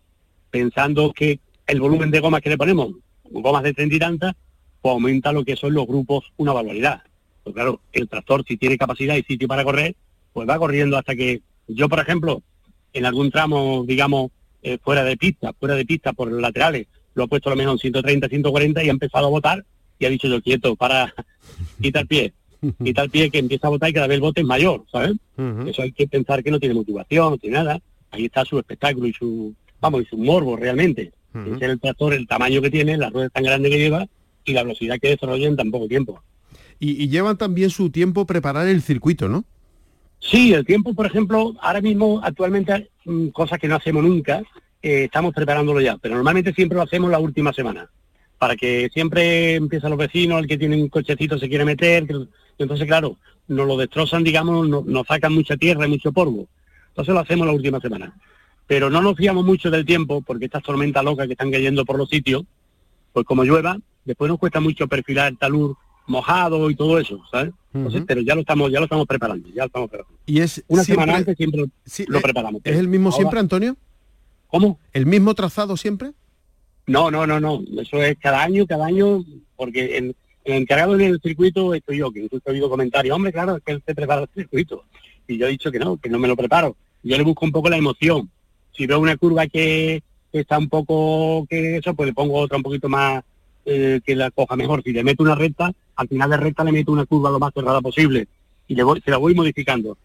pensando 0.51 1.13
que 1.13 1.41
el 1.67 1.81
volumen 1.81 2.11
de 2.11 2.21
gomas 2.21 2.41
que 2.41 2.51
le 2.51 2.59
ponemos, 2.59 2.93
gomas 3.25 3.63
de 3.63 3.75
30 3.75 3.95
y 3.95 3.99
tantas, 3.99 4.35
pues 4.81 4.93
aumenta 4.93 5.33
lo 5.33 5.45
que 5.45 5.57
son 5.57 5.75
los 5.75 5.87
grupos 5.87 6.33
una 6.37 6.53
barbaridad. 6.53 7.03
Pues 7.45 7.55
claro, 7.55 7.81
el 7.93 8.09
tractor 8.09 8.45
si 8.47 8.57
tiene 8.57 8.79
capacidad 8.79 9.17
y 9.17 9.23
sitio 9.23 9.49
para 9.49 9.65
correr, 9.65 9.95
pues 10.33 10.49
va 10.49 10.59
corriendo 10.59 10.97
hasta 10.97 11.15
que 11.15 11.43
yo, 11.69 11.89
por 11.89 12.01
ejemplo, 12.01 12.43
en 12.93 13.07
algún 13.07 13.31
tramo, 13.31 13.85
digamos, 13.87 14.31
eh, 14.63 14.79
fuera 14.83 15.05
de 15.05 15.17
pista, 15.17 15.53
fuera 15.53 15.75
de 15.75 15.87
pista 15.87 16.13
por 16.13 16.31
los 16.31 16.41
laterales, 16.41 16.87
lo 17.15 17.25
he 17.25 17.29
puesto 17.29 17.49
a 17.49 17.53
lo 17.53 17.57
mejor 17.57 17.73
en 17.75 17.79
130, 17.79 18.29
140 18.29 18.85
y 18.85 18.89
ha 18.89 18.93
empezado 18.93 19.27
a 19.27 19.31
botar 19.31 19.65
y 19.99 20.07
ha 20.07 20.11
dicho 20.11 20.29
yo 20.29 20.41
quieto, 20.43 20.77
para, 20.77 21.15
quitar 21.81 22.07
pie, 22.07 22.33
quita 22.83 23.03
el 23.03 23.11
pie 23.11 23.31
que 23.31 23.39
empieza 23.39 23.67
a 23.67 23.71
botar 23.71 23.91
y 23.91 23.93
cada 23.93 24.07
vez 24.07 24.17
el 24.17 24.21
bote 24.21 24.41
es 24.41 24.47
mayor, 24.47 24.85
¿sabes? 24.91 25.13
Eso 25.67 25.83
hay 25.83 25.93
que 25.93 26.07
pensar 26.07 26.43
que 26.43 26.51
no 26.51 26.61
tiene 26.61 26.75
motivación, 26.75 27.31
no 27.31 27.39
tiene 27.39 27.57
nada. 27.57 27.81
Ahí 28.11 28.27
está 28.27 28.45
su 28.45 28.59
espectáculo 28.59 29.07
y 29.07 29.13
su, 29.13 29.55
vamos, 29.81 30.03
es 30.03 30.13
un 30.13 30.25
morbo 30.25 30.57
realmente. 30.57 31.13
Es 31.33 31.63
el 31.63 31.79
tractor, 31.79 32.13
el 32.15 32.27
tamaño 32.27 32.61
que 32.61 32.71
tiene, 32.71 32.97
la 32.97 33.11
rueda 33.11 33.29
tan 33.29 33.45
grande 33.45 33.71
que 33.71 33.79
lleva 33.79 34.07
y 34.45 34.53
la 34.53 34.65
velocidad 34.65 34.99
que 35.01 35.11
desarrolla 35.11 35.47
en 35.47 35.57
tan 35.57 35.71
poco 35.71 35.87
tiempo. 35.87 36.23
Y, 36.81 37.09
llevan 37.09 37.37
también 37.37 37.71
su 37.71 37.91
tiempo 37.91 38.27
preparar 38.27 38.67
el 38.67 38.83
circuito, 38.83 39.29
¿no? 39.29 39.45
Sí, 40.19 40.53
el 40.53 40.65
tiempo, 40.65 40.95
por 40.95 41.07
ejemplo, 41.07 41.55
ahora 41.61 41.81
mismo, 41.81 42.21
actualmente, 42.23 42.91
mm, 43.05 43.29
cosas 43.29 43.59
que 43.59 43.69
no 43.69 43.77
hacemos 43.77 44.03
nunca, 44.03 44.43
eh, 44.83 45.05
estamos 45.05 45.35
preparándolo 45.35 45.81
ya, 45.81 45.99
pero 45.99 46.15
normalmente 46.15 46.53
siempre 46.53 46.77
lo 46.77 46.83
hacemos 46.83 47.11
la 47.11 47.19
última 47.19 47.53
semana, 47.53 47.89
para 48.39 48.57
que 48.57 48.89
siempre 48.93 49.55
empiezan 49.55 49.91
los 49.91 49.99
vecinos, 49.99 50.41
el 50.41 50.49
que 50.49 50.59
tiene 50.59 50.83
un 50.83 50.89
cochecito 50.89 51.39
se 51.39 51.49
quiere 51.49 51.65
meter, 51.65 52.07
entonces, 52.59 52.87
claro, 52.87 53.19
nos 53.47 53.67
lo 53.67 53.77
destrozan, 53.77 54.25
digamos, 54.25 54.69
nos 54.69 55.07
sacan 55.07 55.35
mucha 55.35 55.57
tierra 55.57 55.87
y 55.87 55.91
mucho 55.91 56.13
polvo. 56.13 56.49
Entonces 56.89 57.15
lo 57.15 57.21
hacemos 57.21 57.47
la 57.47 57.53
última 57.53 57.81
semana 57.81 58.15
pero 58.71 58.89
no 58.89 59.03
nos 59.03 59.17
fiamos 59.17 59.45
mucho 59.45 59.69
del 59.69 59.85
tiempo 59.85 60.23
porque 60.23 60.45
estas 60.45 60.63
tormentas 60.63 61.03
locas 61.03 61.27
que 61.27 61.33
están 61.33 61.51
cayendo 61.51 61.85
por 61.85 61.99
los 61.99 62.09
sitios, 62.09 62.45
pues 63.13 63.27
como 63.27 63.43
llueva, 63.43 63.77
después 64.05 64.29
nos 64.29 64.39
cuesta 64.39 64.61
mucho 64.61 64.87
perfilar 64.87 65.33
el 65.33 65.39
talud 65.39 65.75
mojado 66.07 66.71
y 66.71 66.77
todo 66.77 67.01
eso, 67.01 67.21
¿sabes? 67.33 67.53
pero 68.07 68.21
ya 68.21 68.37
lo 68.37 68.43
estamos, 68.43 68.71
ya 68.71 68.79
lo 68.79 68.85
estamos 68.85 69.09
preparando, 69.09 69.49
ya 69.49 69.63
lo 69.63 69.67
estamos 69.67 69.91
preparando. 69.91 70.17
Y 70.25 70.39
es 70.39 70.63
una 70.69 70.85
semana 70.85 71.17
antes 71.17 71.37
siempre 71.37 71.65
lo 72.07 72.19
eh, 72.19 72.23
preparamos. 72.23 72.63
¿Es 72.63 72.79
el 72.79 72.87
mismo 72.87 73.11
siempre, 73.11 73.41
Antonio? 73.41 73.77
¿Cómo? 74.47 74.79
¿El 74.93 75.05
mismo 75.05 75.35
trazado 75.35 75.77
siempre? 75.77 76.13
No, 76.87 77.11
no, 77.11 77.27
no, 77.27 77.41
no. 77.41 77.65
Eso 77.77 78.01
es 78.01 78.17
cada 78.21 78.41
año, 78.41 78.69
cada 78.69 78.87
año, 78.87 79.25
porque 79.57 79.99
el, 79.99 80.15
encargado 80.45 80.97
del 80.97 81.21
circuito 81.21 81.75
estoy 81.75 81.99
yo, 81.99 82.13
que 82.13 82.23
incluso 82.23 82.45
he 82.47 82.53
oído 82.53 82.71
comentarios, 82.71 83.17
hombre, 83.17 83.33
claro, 83.33 83.57
es 83.57 83.65
que 83.65 83.73
él 83.73 83.83
se 83.85 83.97
prepara 83.97 84.23
el 84.23 84.29
circuito. 84.33 84.85
Y 85.27 85.39
yo 85.39 85.49
he 85.49 85.51
dicho 85.51 85.73
que 85.73 85.81
no, 85.81 85.97
que 85.97 86.09
no 86.09 86.21
me 86.21 86.29
lo 86.29 86.37
preparo. 86.37 86.77
Yo 87.03 87.17
le 87.17 87.25
busco 87.25 87.45
un 87.45 87.51
poco 87.51 87.69
la 87.69 87.77
emoción 87.77 88.31
si 88.81 88.87
veo 88.87 88.99
una 88.99 89.19
curva 89.19 89.47
que, 89.47 90.03
está 90.33 90.57
un 90.57 90.71
poco 90.71 91.47
que 91.51 91.77
eso, 91.77 91.93
pues 91.93 92.07
le 92.07 92.15
pongo 92.15 92.39
otra 92.39 92.57
un 92.57 92.63
poquito 92.63 92.89
más 92.89 93.23
eh, 93.67 94.01
que 94.07 94.17
la 94.17 94.31
coja 94.31 94.57
mejor. 94.57 94.83
Si 94.83 94.91
le 94.91 95.05
meto 95.05 95.23
una 95.23 95.35
recta, 95.35 95.71
al 95.97 96.09
final 96.09 96.31
de 96.31 96.39
recta 96.39 96.65
le 96.65 96.73
meto 96.73 96.91
una 96.91 97.05
curva 97.05 97.31
lo 97.31 97.39
más 97.39 97.53
cerrada 97.53 97.83
posible 97.83 98.27
y 98.69 98.75
le 98.75 98.83
voy, 98.83 99.03
se 99.03 99.11
la 99.11 99.19
voy 99.19 99.35
modificando. 99.35 99.99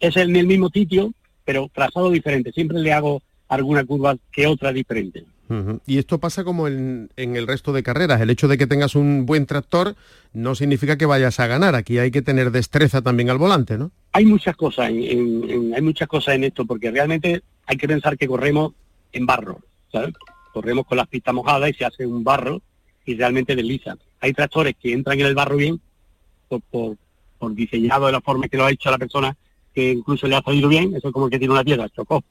Es 0.00 0.16
en 0.16 0.34
el 0.36 0.46
mismo 0.46 0.70
sitio, 0.70 1.12
pero 1.44 1.70
trazado 1.70 2.10
diferente. 2.10 2.50
Siempre 2.50 2.78
le 2.78 2.94
hago 2.94 3.20
alguna 3.46 3.84
curva 3.84 4.16
que 4.32 4.46
otra 4.46 4.72
diferente. 4.72 5.24
Y 5.84 5.98
esto 5.98 6.18
pasa 6.18 6.42
como 6.44 6.66
en, 6.66 7.10
el 7.16 7.46
resto 7.46 7.74
de 7.74 7.82
carreras. 7.82 8.22
El 8.22 8.30
hecho 8.30 8.48
de 8.48 8.56
que 8.56 8.66
tengas 8.66 8.94
un 8.94 9.26
buen 9.26 9.44
tractor 9.44 9.96
no 10.32 10.54
significa 10.54 10.96
que 10.96 11.04
vayas 11.04 11.38
a 11.40 11.46
ganar. 11.46 11.74
Aquí 11.74 11.98
hay 11.98 12.10
que 12.10 12.22
tener 12.22 12.50
destreza 12.50 13.02
también 13.02 13.28
al 13.28 13.36
volante, 13.36 13.76
¿no? 13.76 13.90
Hay 14.12 14.24
muchas 14.24 14.56
cosas, 14.56 14.86
hay 14.86 15.82
muchas 15.82 16.08
cosas 16.08 16.36
en 16.36 16.44
esto, 16.44 16.64
porque 16.64 16.90
realmente 16.90 17.42
hay 17.66 17.76
que 17.76 17.88
pensar 17.88 18.16
que 18.16 18.26
corremos 18.26 18.72
en 19.12 19.26
barro, 19.26 19.60
¿sabes? 19.90 20.14
Corremos 20.52 20.86
con 20.86 20.98
las 20.98 21.08
pistas 21.08 21.34
mojadas 21.34 21.70
y 21.70 21.74
se 21.74 21.84
hace 21.84 22.06
un 22.06 22.24
barro 22.24 22.60
y 23.04 23.14
realmente 23.14 23.56
desliza. 23.56 23.96
Hay 24.20 24.32
tractores 24.32 24.74
que 24.80 24.92
entran 24.92 25.20
en 25.20 25.26
el 25.26 25.34
barro 25.34 25.56
bien 25.56 25.80
por, 26.48 26.62
por, 26.62 26.96
diseñado 27.54 28.06
de 28.06 28.12
la 28.12 28.20
forma 28.20 28.48
que 28.48 28.56
lo 28.56 28.64
ha 28.64 28.70
hecho 28.70 28.90
la 28.90 28.98
persona, 28.98 29.36
que 29.74 29.92
incluso 29.92 30.26
le 30.26 30.36
ha 30.36 30.42
salido 30.42 30.68
bien, 30.68 30.94
eso 30.96 31.08
es 31.08 31.12
como 31.12 31.28
que 31.28 31.38
tiene 31.38 31.52
una 31.52 31.64
piedra, 31.64 31.88
chocó 31.90 32.24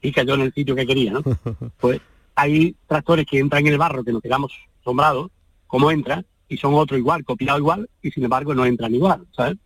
y 0.00 0.12
cayó 0.12 0.34
en 0.34 0.42
el 0.42 0.52
sitio 0.52 0.76
que 0.76 0.86
quería, 0.86 1.12
¿no? 1.12 1.22
Pues 1.80 2.00
hay 2.34 2.76
tractores 2.86 3.26
que 3.26 3.38
entran 3.38 3.66
en 3.66 3.72
el 3.72 3.78
barro 3.78 4.04
que 4.04 4.12
nos 4.12 4.22
quedamos 4.22 4.52
asombrados, 4.80 5.30
como 5.66 5.90
entra, 5.90 6.24
y 6.48 6.56
son 6.58 6.74
otro 6.74 6.96
igual, 6.96 7.24
copiado 7.24 7.58
igual, 7.58 7.88
y 8.02 8.10
sin 8.10 8.24
embargo 8.24 8.54
no 8.54 8.64
entran 8.64 8.94
igual, 8.94 9.26
¿sabes? 9.34 9.56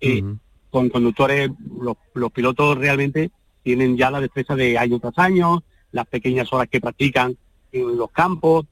Eh, 0.00 0.22
con 0.70 0.90
conductores, 0.90 1.50
los, 1.80 1.96
los 2.12 2.32
pilotos 2.32 2.76
realmente 2.76 3.30
tienen 3.66 3.96
ya 3.96 4.12
la 4.12 4.20
destreza 4.20 4.54
de 4.54 4.78
año 4.78 5.00
tras 5.00 5.18
año, 5.18 5.64
las 5.90 6.06
pequeñas 6.06 6.52
horas 6.52 6.68
que 6.68 6.80
practican 6.80 7.36
en 7.72 7.96
los 7.96 8.12
campos, 8.12 8.64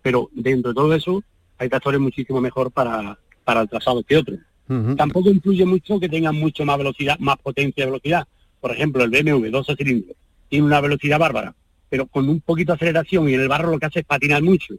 pero 0.00 0.30
dentro 0.32 0.70
de 0.70 0.74
todo 0.76 0.94
eso 0.94 1.24
hay 1.58 1.68
tractores 1.68 1.98
muchísimo 1.98 2.40
mejor 2.40 2.70
para, 2.70 3.18
para 3.42 3.62
el 3.62 3.68
trazado 3.68 4.04
que 4.04 4.16
otros. 4.16 4.38
Tampoco 4.96 5.30
influye 5.30 5.64
mucho 5.64 5.98
que 5.98 6.08
tengan 6.08 6.36
mucho 6.36 6.64
más 6.64 6.78
velocidad, 6.78 7.18
más 7.18 7.38
potencia 7.38 7.84
de 7.84 7.90
velocidad. 7.90 8.28
Por 8.60 8.70
ejemplo, 8.70 9.02
el 9.02 9.10
BMW 9.10 9.50
12 9.50 9.74
cilindros 9.74 10.16
tiene 10.48 10.64
una 10.64 10.80
velocidad 10.80 11.18
bárbara, 11.18 11.52
pero 11.88 12.06
con 12.06 12.28
un 12.28 12.40
poquito 12.40 12.70
de 12.70 12.76
aceleración 12.76 13.28
y 13.28 13.34
en 13.34 13.40
el 13.40 13.48
barro 13.48 13.72
lo 13.72 13.80
que 13.80 13.86
hace 13.86 13.98
es 13.98 14.06
patinar 14.06 14.44
mucho, 14.44 14.76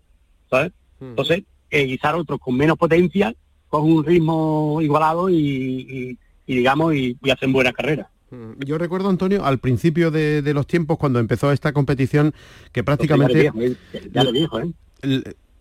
¿sabes? 0.49 0.71
Entonces, 1.01 1.43
eh, 1.69 1.83
guisar 1.83 2.15
otros 2.15 2.39
con 2.39 2.55
menos 2.55 2.77
potencia, 2.77 3.35
con 3.67 3.83
un 3.83 4.05
ritmo 4.05 4.79
igualado 4.81 5.29
y, 5.29 6.17
digamos, 6.47 6.95
y, 6.95 7.17
y 7.21 7.29
hacen 7.31 7.51
buena 7.51 7.73
carrera. 7.73 8.09
Mm, 8.31 8.63
yo 8.65 8.77
recuerdo, 8.77 9.09
Antonio, 9.09 9.45
al 9.45 9.59
principio 9.59 10.09
de, 10.09 10.41
los 10.53 10.65
tiempos, 10.65 10.97
cuando 10.97 11.19
empezó 11.19 11.51
esta 11.51 11.73
competición, 11.73 12.33
que 12.71 12.83
prácticamente... 12.83 13.51
Ya 14.11 14.23
lo 14.23 14.31
dijo, 14.31 14.59
¿eh? 14.59 14.71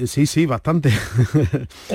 Sí, 0.06 0.26
sí, 0.26 0.46
bastante. 0.46 0.90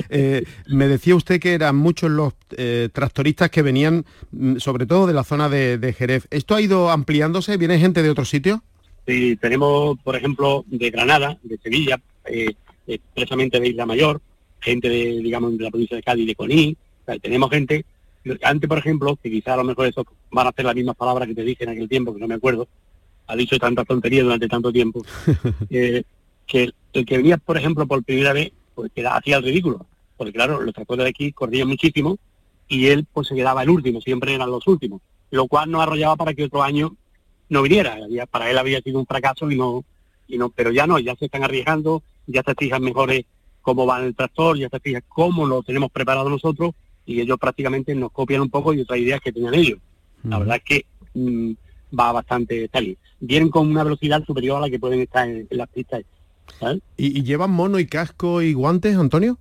Eh, 0.10 0.44
me 0.68 0.88
decía 0.88 1.16
usted 1.16 1.40
que 1.40 1.54
eran 1.54 1.76
muchos 1.76 2.12
los 2.12 2.34
eh, 2.58 2.90
tractoristas 2.92 3.50
que 3.50 3.62
venían, 3.62 4.06
mm, 4.32 4.58
sobre 4.58 4.86
todo 4.86 5.08
de 5.08 5.14
la 5.14 5.24
zona 5.24 5.50
de, 5.50 5.96
Jerez. 5.98 6.28
¿Esto 6.30 6.56
ha 6.56 6.62
ido 6.62 6.90
ampliándose? 6.90 7.58
¿Viene 7.58 7.80
gente 7.80 8.04
de 8.04 8.10
otros 8.10 8.30
sitios? 8.30 8.60
Sí, 9.08 9.36
tenemos, 9.38 9.98
por 10.04 10.16
ejemplo, 10.16 10.64
de 10.68 10.90
Granada, 10.90 11.38
de 11.44 11.58
Sevilla, 11.58 12.00
eh, 12.26 12.54
expresamente 12.88 13.60
de 13.60 13.70
Isla 13.70 13.86
Mayor, 13.86 14.22
gente 14.60 14.90
de, 14.90 15.20
digamos, 15.22 15.58
de 15.58 15.64
la 15.64 15.72
provincia 15.72 15.98
de 15.98 16.04
Cádiz, 16.04 16.28
de 16.28 16.36
Coní. 16.36 16.78
tenemos 17.22 17.50
gente 17.50 17.86
antes, 18.44 18.68
por 18.68 18.78
ejemplo, 18.78 19.16
que 19.22 19.30
quizá 19.30 19.54
a 19.54 19.58
lo 19.58 19.64
mejor 19.64 19.88
eso 19.88 20.06
van 20.32 20.48
a 20.48 20.50
hacer 20.50 20.66
las 20.66 20.76
mismas 20.76 20.96
palabras 20.96 21.28
que 21.28 21.36
te 21.36 21.44
dije 21.44 21.64
en 21.64 21.72
aquel 21.72 21.90
tiempo, 21.90 22.14
que 22.14 22.20
no 22.20 22.28
me 22.28 22.36
acuerdo, 22.36 22.68
ha 23.28 23.36
dicho 23.36 23.58
tanta 23.58 23.86
tontería 23.86 24.24
durante 24.24 24.48
tanto 24.48 24.72
tiempo, 24.72 25.04
eh, 25.70 26.04
que 26.46 26.72
el 26.94 27.06
que 27.06 27.18
venía, 27.18 27.38
por 27.38 27.58
ejemplo, 27.58 27.86
por 27.86 28.04
primera 28.04 28.34
vez, 28.34 28.52
pues 28.74 28.92
hacía 29.10 29.38
el 29.38 29.44
ridículo. 29.44 29.86
Porque 30.18 30.34
claro, 30.34 30.62
los 30.62 30.74
tractores 30.74 31.04
de 31.04 31.10
aquí 31.10 31.32
corrían 31.32 31.68
muchísimo 31.68 32.18
y 32.68 32.88
él 32.88 33.06
pues 33.12 33.28
se 33.28 33.36
quedaba 33.36 33.64
el 33.64 33.70
último, 33.70 34.02
siempre 34.02 34.34
eran 34.34 34.50
los 34.50 34.66
últimos, 34.68 35.02
lo 35.32 35.48
cual 35.48 35.70
nos 35.70 35.82
arrollaba 35.82 36.16
para 36.16 36.34
que 36.34 36.46
otro 36.46 36.64
año 36.64 36.96
no 37.50 37.62
viniera. 37.62 37.98
Para 38.32 38.50
él 38.50 38.58
había 38.58 38.82
sido 38.82 39.00
un 39.00 39.06
fracaso 39.06 39.52
y 39.52 39.58
no, 39.58 39.84
y 40.28 40.38
no, 40.38 40.50
pero 40.50 40.72
ya 40.72 40.88
no, 40.88 41.00
ya 41.00 41.16
se 41.16 41.26
están 41.26 41.44
arriesgando, 41.44 42.02
ya 42.28 42.44
se 42.44 42.56
fijan 42.56 42.82
mejores 42.82 43.26
cómo 43.62 43.86
va 43.86 44.04
el 44.04 44.16
tractor, 44.16 44.58
ya 44.58 44.70
se 44.70 44.80
fijan 44.80 45.04
cómo 45.08 45.46
lo 45.46 45.64
tenemos 45.64 45.92
preparado 45.92 46.30
nosotros 46.30 46.72
y 47.06 47.22
ellos 47.22 47.38
prácticamente 47.40 47.94
nos 47.96 48.12
copian 48.12 48.42
un 48.42 48.50
poco 48.50 48.74
y 48.74 48.82
otras 48.82 49.00
ideas 49.00 49.22
que 49.22 49.32
tenían 49.32 49.54
ellos. 49.54 49.80
La 50.24 50.40
verdad 50.40 50.58
es 50.58 50.64
que 50.64 50.86
mm, 51.14 51.52
va 51.98 52.12
bastante 52.12 52.68
tal. 52.70 52.98
Vienen 53.20 53.50
con 53.50 53.68
una 53.68 53.84
velocidad 53.84 54.24
superior 54.26 54.58
a 54.58 54.62
la 54.62 54.70
que 54.70 54.80
pueden 54.80 55.02
estar 55.02 55.28
en, 55.28 55.48
las 55.52 55.70
pistas. 55.70 56.04
¿Y, 56.98 57.24
llevan 57.24 57.52
mono 57.52 57.80
y 57.80 57.86
casco 57.86 58.42
y 58.42 58.54
guantes, 58.54 58.96
Antonio? 58.96 59.38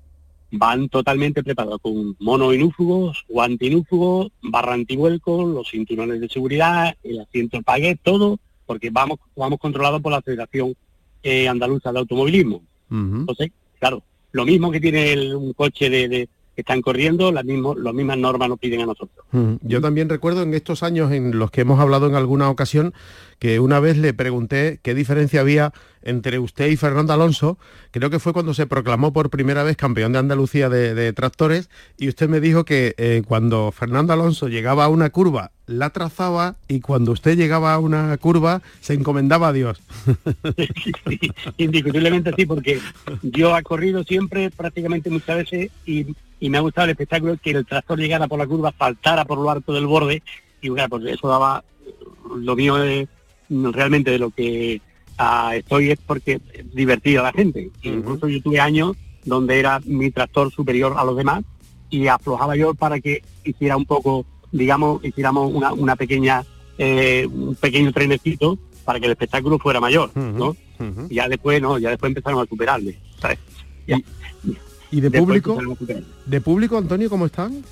Van 0.50 0.88
totalmente 0.88 1.42
preparados 1.42 1.81
con 1.81 2.16
mono 2.20 2.53
inúfugos, 2.53 3.24
guante 3.29 3.66
inúfugos, 3.66 4.31
barra 4.42 4.74
antivuelco, 4.74 5.44
los 5.44 5.70
cinturones 5.70 6.20
de 6.20 6.29
seguridad, 6.29 6.94
el 7.03 7.20
asiento 7.20 7.57
el 7.57 7.64
paguet, 7.64 7.98
todo, 8.03 8.38
porque 8.66 8.90
vamos, 8.90 9.18
vamos 9.35 9.59
controlados 9.59 10.00
por 10.00 10.12
la 10.12 10.22
Federación 10.22 10.74
eh, 11.22 11.48
Andaluza 11.48 11.92
de 11.92 11.98
Automovilismo. 11.98 12.62
Entonces, 12.90 13.50
claro, 13.81 14.03
lo 14.31 14.44
mismo 14.44 14.70
que 14.70 14.81
tiene 14.81 15.35
un 15.35 15.53
coche 15.53 15.88
de, 15.88 16.29
están 16.60 16.82
corriendo, 16.82 17.32
las, 17.32 17.44
mismas 17.44 17.76
las 17.76 17.94
mismas 17.94 18.18
normas 18.18 18.48
nos 18.48 18.58
piden 18.58 18.82
a 18.82 18.86
nosotros. 18.86 19.26
Yo 19.62 19.80
también 19.80 20.08
recuerdo 20.08 20.42
en 20.42 20.54
estos 20.54 20.82
años 20.82 21.12
en 21.12 21.38
los 21.38 21.50
que 21.50 21.62
hemos 21.62 21.80
hablado 21.80 22.06
en 22.06 22.14
alguna 22.14 22.50
ocasión 22.50 22.94
que 23.38 23.60
una 23.60 23.80
vez 23.80 23.98
le 23.98 24.14
pregunté 24.14 24.78
qué 24.82 24.94
diferencia 24.94 25.40
había 25.40 25.72
entre 26.04 26.38
usted 26.38 26.68
y 26.68 26.76
Fernando 26.76 27.12
Alonso, 27.12 27.58
creo 27.90 28.10
que 28.10 28.18
fue 28.18 28.32
cuando 28.32 28.54
se 28.54 28.66
proclamó 28.66 29.12
por 29.12 29.30
primera 29.30 29.62
vez 29.62 29.76
campeón 29.76 30.12
de 30.12 30.18
Andalucía 30.18 30.68
de, 30.68 31.12
tractores, 31.12 31.70
y 31.98 32.08
usted 32.08 32.28
me 32.28 32.40
dijo 32.40 32.64
que 32.64 32.94
eh, 32.98 33.22
cuando 33.26 33.72
Fernando 33.72 34.12
Alonso 34.12 34.48
llegaba 34.48 34.84
a 34.84 34.88
una 34.88 35.10
curva, 35.10 35.50
la 35.66 35.90
trazaba, 35.90 36.56
y 36.68 36.80
cuando 36.80 37.12
usted 37.12 37.36
llegaba 37.36 37.72
a 37.72 37.78
una 37.78 38.16
curva, 38.18 38.60
se 38.80 38.94
encomendaba 38.94 39.48
a 39.48 39.52
Dios. 39.52 39.80
indiscutiblemente 41.56 42.32
sí, 42.36 42.44
porque 42.44 42.80
yo 43.22 43.56
he 43.56 43.62
corrido 43.62 44.04
siempre, 44.04 44.50
prácticamente 44.50 45.08
muchas 45.08 45.36
veces, 45.38 45.70
y, 45.86 46.06
me 46.50 46.59
ha 46.59 46.61
gustado 46.61 46.87
el 46.87 46.90
espectáculo 46.90 47.37
que 47.42 47.50
el 47.50 47.66
tractor 47.66 47.98
llegara 47.98 48.28
por 48.28 48.38
la 48.38 48.46
curva, 48.46 48.74
saltara 48.78 49.24
por 49.24 49.38
lo 49.38 49.50
alto 49.50 49.72
del 49.72 49.87
borde, 49.87 50.22
y 50.61 50.68
bueno, 50.68 50.88
pues 50.88 51.04
eso 51.07 51.28
daba 51.28 51.64
lo 52.37 52.57
mío 52.57 52.76
de, 52.76 53.09
realmente 53.48 54.11
de 54.11 54.18
lo 54.18 54.30
que 54.30 54.80
estoy 55.54 55.90
es 55.90 55.98
porque 56.04 56.40
es 56.52 56.74
divertido 56.74 57.20
a 57.20 57.24
la 57.24 57.33
gente. 57.33 57.70
Incluso 57.83 58.28
yo 58.28 58.42
tuve 58.42 58.61
años 58.61 58.96
donde 59.24 59.59
era 59.59 59.80
mi 59.85 60.11
tractor 60.11 60.50
superior 60.50 60.94
a 60.96 61.04
los 61.04 61.16
demás 61.16 61.44
y 61.90 62.07
aflojaba 62.09 62.57
yo 62.57 62.74
para 62.74 63.00
que 63.00 63.22
hiciera 63.44 63.76
un 63.76 63.85
poco, 63.85 64.26
digamos, 64.52 65.04
hiciéramos 65.04 65.52
una, 65.52 65.72
una 65.72 65.96
pequeña, 65.96 66.44
eh, 66.78 67.26
un 67.30 67.54
pequeño 67.54 67.92
trenecito 67.92 68.59
para 68.85 68.98
que 68.98 69.07
el 69.07 69.12
espectáculo 69.12 69.59
fuera 69.59 69.80
mayor, 69.80 70.11
¿no? 70.16 70.57
Y 71.09 71.14
ya 71.14 71.28
después, 71.28 71.62
no, 71.62 71.78
ya 71.78 71.90
después 71.90 72.11
empezaron 72.11 72.42
a 72.42 72.46
superarle, 72.46 72.98
¿Y, 74.94 75.00
de 75.00 75.11
público? 75.11 75.59
¿De 76.24 76.40
público, 76.40 76.78
Antonio, 76.78 77.11
cómo 77.11 77.26
están? 77.26 77.64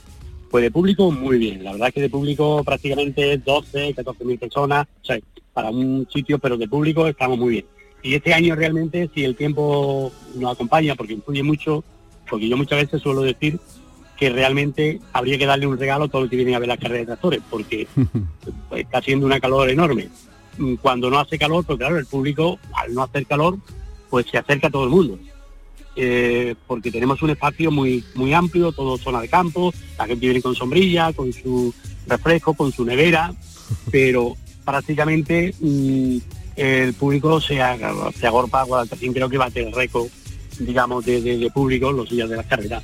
Pues 0.51 0.65
de 0.65 0.73
público 0.73 1.13
muy 1.13 1.39
bien, 1.39 1.63
la 1.63 1.71
verdad 1.71 1.93
que 1.95 2.01
de 2.01 2.11
público 2.11 2.65
prácticamente 2.65 3.39
12, 3.39 3.95
14 3.95 4.25
mil 4.25 4.39
personas, 4.41 4.89
o 5.03 5.05
sea, 5.05 5.21
para 5.53 5.71
un 5.71 6.09
sitio, 6.13 6.41
pero 6.41 6.57
de 6.57 6.67
público 6.67 7.07
estamos 7.07 7.39
muy 7.39 7.51
bien. 7.51 7.67
Y 8.03 8.17
este 8.17 8.35
año 8.35 8.57
realmente, 8.57 9.09
si 9.15 9.23
el 9.23 9.37
tiempo 9.37 10.11
nos 10.35 10.53
acompaña, 10.53 10.97
porque 10.97 11.13
influye 11.13 11.45
mucho, 11.45 11.85
porque 12.29 12.49
yo 12.49 12.57
muchas 12.57 12.81
veces 12.81 13.01
suelo 13.01 13.23
decir 13.23 13.61
que 14.19 14.29
realmente 14.29 15.01
habría 15.13 15.39
que 15.39 15.47
darle 15.47 15.69
un 15.69 15.79
regalo 15.79 16.07
a 16.07 16.09
todos 16.09 16.25
los 16.25 16.31
que 16.31 16.37
vienen 16.37 16.57
a 16.57 16.59
ver 16.59 16.69
las 16.69 16.79
carreras 16.79 17.03
de 17.03 17.07
tractores, 17.07 17.41
porque 17.49 17.87
está 18.77 18.99
haciendo 18.99 19.27
una 19.27 19.39
calor 19.39 19.71
enorme. 19.71 20.09
Cuando 20.81 21.09
no 21.09 21.21
hace 21.21 21.39
calor, 21.39 21.65
pues 21.65 21.79
claro, 21.79 21.99
el 21.99 22.07
público, 22.07 22.59
al 22.75 22.93
no 22.93 23.05
hacer 23.05 23.27
calor, 23.27 23.59
pues 24.11 24.27
se 24.27 24.39
acerca 24.39 24.67
a 24.67 24.71
todo 24.71 24.85
el 24.85 24.91
mundo. 24.91 25.21
Eh, 25.95 26.55
porque 26.67 26.91
tenemos 26.91 27.21
un 27.23 27.31
espacio 27.31 27.71
muy 27.71 28.03
muy 28.15 28.33
amplio, 28.33 28.73
todo 28.73 28.97
zona 28.97 29.21
de 29.21 29.29
campo, 29.29 29.75
la 29.99 30.07
gente 30.07 30.25
viene 30.25 30.41
con 30.41 30.55
sombrilla, 30.55 31.13
con 31.13 31.33
su 31.33 31.75
refresco, 32.07 32.55
con 32.55 32.73
su 32.73 32.85
nevera, 32.85 33.35
pero 33.91 34.37
prácticamente 34.65 35.55
mm, 35.61 36.17
el 36.57 36.95
público 36.95 37.41
se, 37.41 37.61
se 38.19 38.27
agorpa, 38.27 38.63
Guadalajara 38.65 39.13
creo 39.13 39.29
que 39.29 39.39
va 39.39 39.47
a 39.47 39.51
tener 39.51 39.75
récord, 39.75 40.09
digamos, 40.59 41.05
de, 41.05 41.51
público 41.53 41.93
los 41.93 42.09
días 42.09 42.29
de 42.29 42.37
las 42.37 42.47
carreras. 42.47 42.83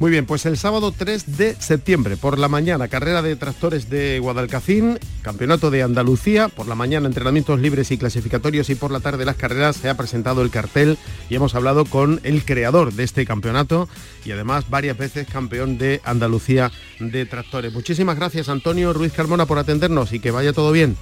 Muy 0.00 0.10
bien, 0.10 0.24
pues 0.24 0.46
el 0.46 0.56
sábado 0.56 0.94
3 0.96 1.36
de 1.36 1.54
septiembre, 1.56 2.16
por 2.16 2.38
la 2.38 2.48
mañana, 2.48 2.88
carrera 2.88 3.20
de 3.20 3.36
tractores 3.36 3.90
de 3.90 4.18
Guadalcacín, 4.18 4.98
campeonato 5.20 5.70
de 5.70 5.82
Andalucía, 5.82 6.48
por 6.48 6.66
la 6.66 6.74
mañana 6.74 7.06
entrenamientos 7.06 7.60
libres 7.60 7.90
y 7.90 7.98
clasificatorios 7.98 8.70
y 8.70 8.76
por 8.76 8.92
la 8.92 9.00
tarde 9.00 9.26
las 9.26 9.36
carreras, 9.36 9.76
se 9.76 9.90
ha 9.90 9.98
presentado 9.98 10.40
el 10.40 10.48
cartel 10.48 10.96
y 11.28 11.34
hemos 11.34 11.54
hablado 11.54 11.84
con 11.84 12.18
el 12.24 12.46
creador 12.46 12.94
de 12.94 13.04
este 13.04 13.26
campeonato 13.26 13.90
y 14.24 14.30
además 14.30 14.70
varias 14.70 14.96
veces 14.96 15.28
campeón 15.28 15.76
de 15.76 16.00
Andalucía 16.02 16.72
de 16.98 17.26
tractores. 17.26 17.74
Muchísimas 17.74 18.16
gracias 18.16 18.48
Antonio 18.48 18.94
Ruiz 18.94 19.12
Carmona 19.12 19.44
por 19.44 19.58
atendernos 19.58 20.14
y 20.14 20.20
que 20.20 20.30
vaya 20.30 20.54
todo 20.54 20.72
bien. 20.72 20.96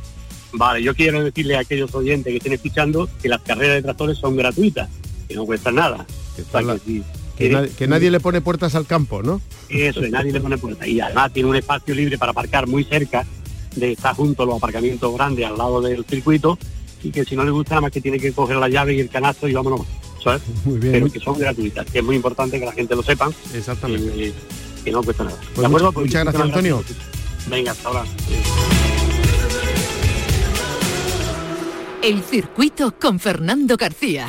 Vale, 0.53 0.83
yo 0.83 0.93
quiero 0.97 1.23
decirle 1.23 1.55
a 1.55 1.61
aquellos 1.61 1.95
oyentes 1.95 2.33
que 2.33 2.39
estén 2.39 2.53
escuchando 2.55 3.09
que 3.23 3.29
las 3.29 3.43
carreras 3.43 3.77
de 3.77 3.83
tractores 3.83 4.19
son 4.19 4.35
gratuitas, 4.35 4.91
que 5.29 5.37
no 5.37 5.47
cuestan 5.47 5.77
nada. 5.77 6.05
Que, 6.35 6.43
nadie, 7.87 8.11
le 8.11 8.21
pone 8.21 8.41
puertas 8.41 8.75
al 8.75 8.87
campo, 8.87 9.23
¿no? 9.23 9.41
Eso, 9.69 10.01
nadie 10.03 10.33
le 10.33 10.41
pone 10.41 10.59
puertas. 10.59 10.87
Y 10.89 11.01
además 11.01 11.33
tiene 11.33 11.49
un 11.49 11.57
espacio 11.57 11.95
libre 11.95 12.19
para 12.19 12.33
aparcar 12.33 12.67
muy 12.67 12.85
cerca 12.85 13.27
de 13.77 13.93
estar 13.93 14.15
junto 14.15 14.43
a 14.43 14.47
los 14.47 14.57
aparcamientos 14.57 15.15
grandes 15.15 15.47
al 15.47 15.57
lado 15.57 15.81
del 15.81 16.05
circuito 16.05 16.59
y 17.03 17.11
que 17.11 17.25
si 17.25 17.37
no 17.37 17.45
le 17.45 17.51
gusta 17.51 17.75
nada 17.75 17.83
más 17.83 17.93
que 17.93 18.01
tiene 18.01 18.19
que 18.19 18.33
coger 18.33 18.57
la 18.57 18.69
llave 18.69 18.95
y 18.95 19.01
el 19.01 19.09
canasto 19.09 19.47
y 19.47 19.53
vámonos. 19.53 19.87
¿sabes? 20.23 20.43
Muy 20.65 20.79
bien. 20.79 20.93
Pero 20.93 21.13
que 21.13 21.21
son 21.21 21.39
gratuitas, 21.39 21.87
que 21.87 21.99
es 21.99 22.05
muy 22.05 22.17
importante 22.17 22.59
que 22.59 22.67
la 22.67 22.73
gente 22.73 22.95
lo 22.95 23.03
sepa. 23.03 23.31
Exactamente. 23.55 24.33
Que 24.85 24.91
no 24.91 25.03
cuesta 25.03 25.25
nada. 25.25 25.37
Pues 25.55 25.59
¿De 25.59 25.67
acuerdo? 25.67 25.93
Muchas, 25.93 26.05
muchas 26.05 26.25
gracias, 26.25 26.43
Antonio. 26.43 26.85
Venga, 27.49 27.73
hasta 27.73 27.89
ahora. 27.89 28.05
El 32.03 32.23
circuito 32.23 32.95
con 32.99 33.19
Fernando 33.19 33.77
García. 33.77 34.27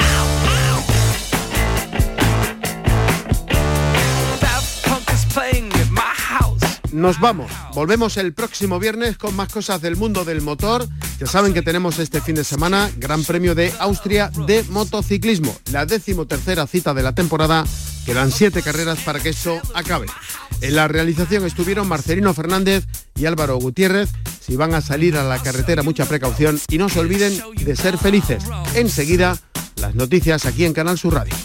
Nos 6.91 7.19
vamos, 7.19 7.51
volvemos 7.75 8.17
el 8.17 8.33
próximo 8.33 8.79
viernes 8.79 9.17
con 9.17 9.35
más 9.35 9.49
cosas 9.49 9.81
del 9.81 9.95
mundo 9.95 10.25
del 10.25 10.41
motor. 10.41 10.87
Ya 11.19 11.27
saben 11.27 11.53
que 11.53 11.61
tenemos 11.61 11.99
este 11.99 12.19
fin 12.19 12.35
de 12.35 12.43
semana 12.43 12.89
Gran 12.97 13.23
Premio 13.23 13.53
de 13.53 13.71
Austria 13.79 14.31
de 14.47 14.63
motociclismo, 14.69 15.55
la 15.71 15.85
decimotercera 15.85 16.65
cita 16.65 16.93
de 16.93 17.03
la 17.03 17.13
temporada. 17.13 17.63
Quedan 18.05 18.31
siete 18.31 18.63
carreras 18.63 18.99
para 18.99 19.19
que 19.19 19.29
eso 19.29 19.61
acabe. 19.75 20.07
En 20.61 20.75
la 20.75 20.87
realización 20.87 21.45
estuvieron 21.45 21.87
Marcelino 21.87 22.33
Fernández 22.33 22.85
y 23.15 23.27
Álvaro 23.27 23.57
Gutiérrez. 23.57 24.09
Si 24.41 24.55
van 24.55 24.73
a 24.73 24.81
salir 24.81 25.15
a 25.15 25.23
la 25.23 25.37
carretera, 25.43 25.83
mucha 25.83 26.05
precaución 26.05 26.59
y 26.69 26.79
no 26.79 26.89
se 26.89 26.99
olviden 26.99 27.39
de 27.55 27.75
ser 27.75 27.99
felices. 27.99 28.43
Enseguida, 28.73 29.37
las 29.75 29.93
noticias 29.93 30.47
aquí 30.47 30.65
en 30.65 30.73
Canal 30.73 30.97
Sur 30.97 31.13
Radio. 31.13 31.35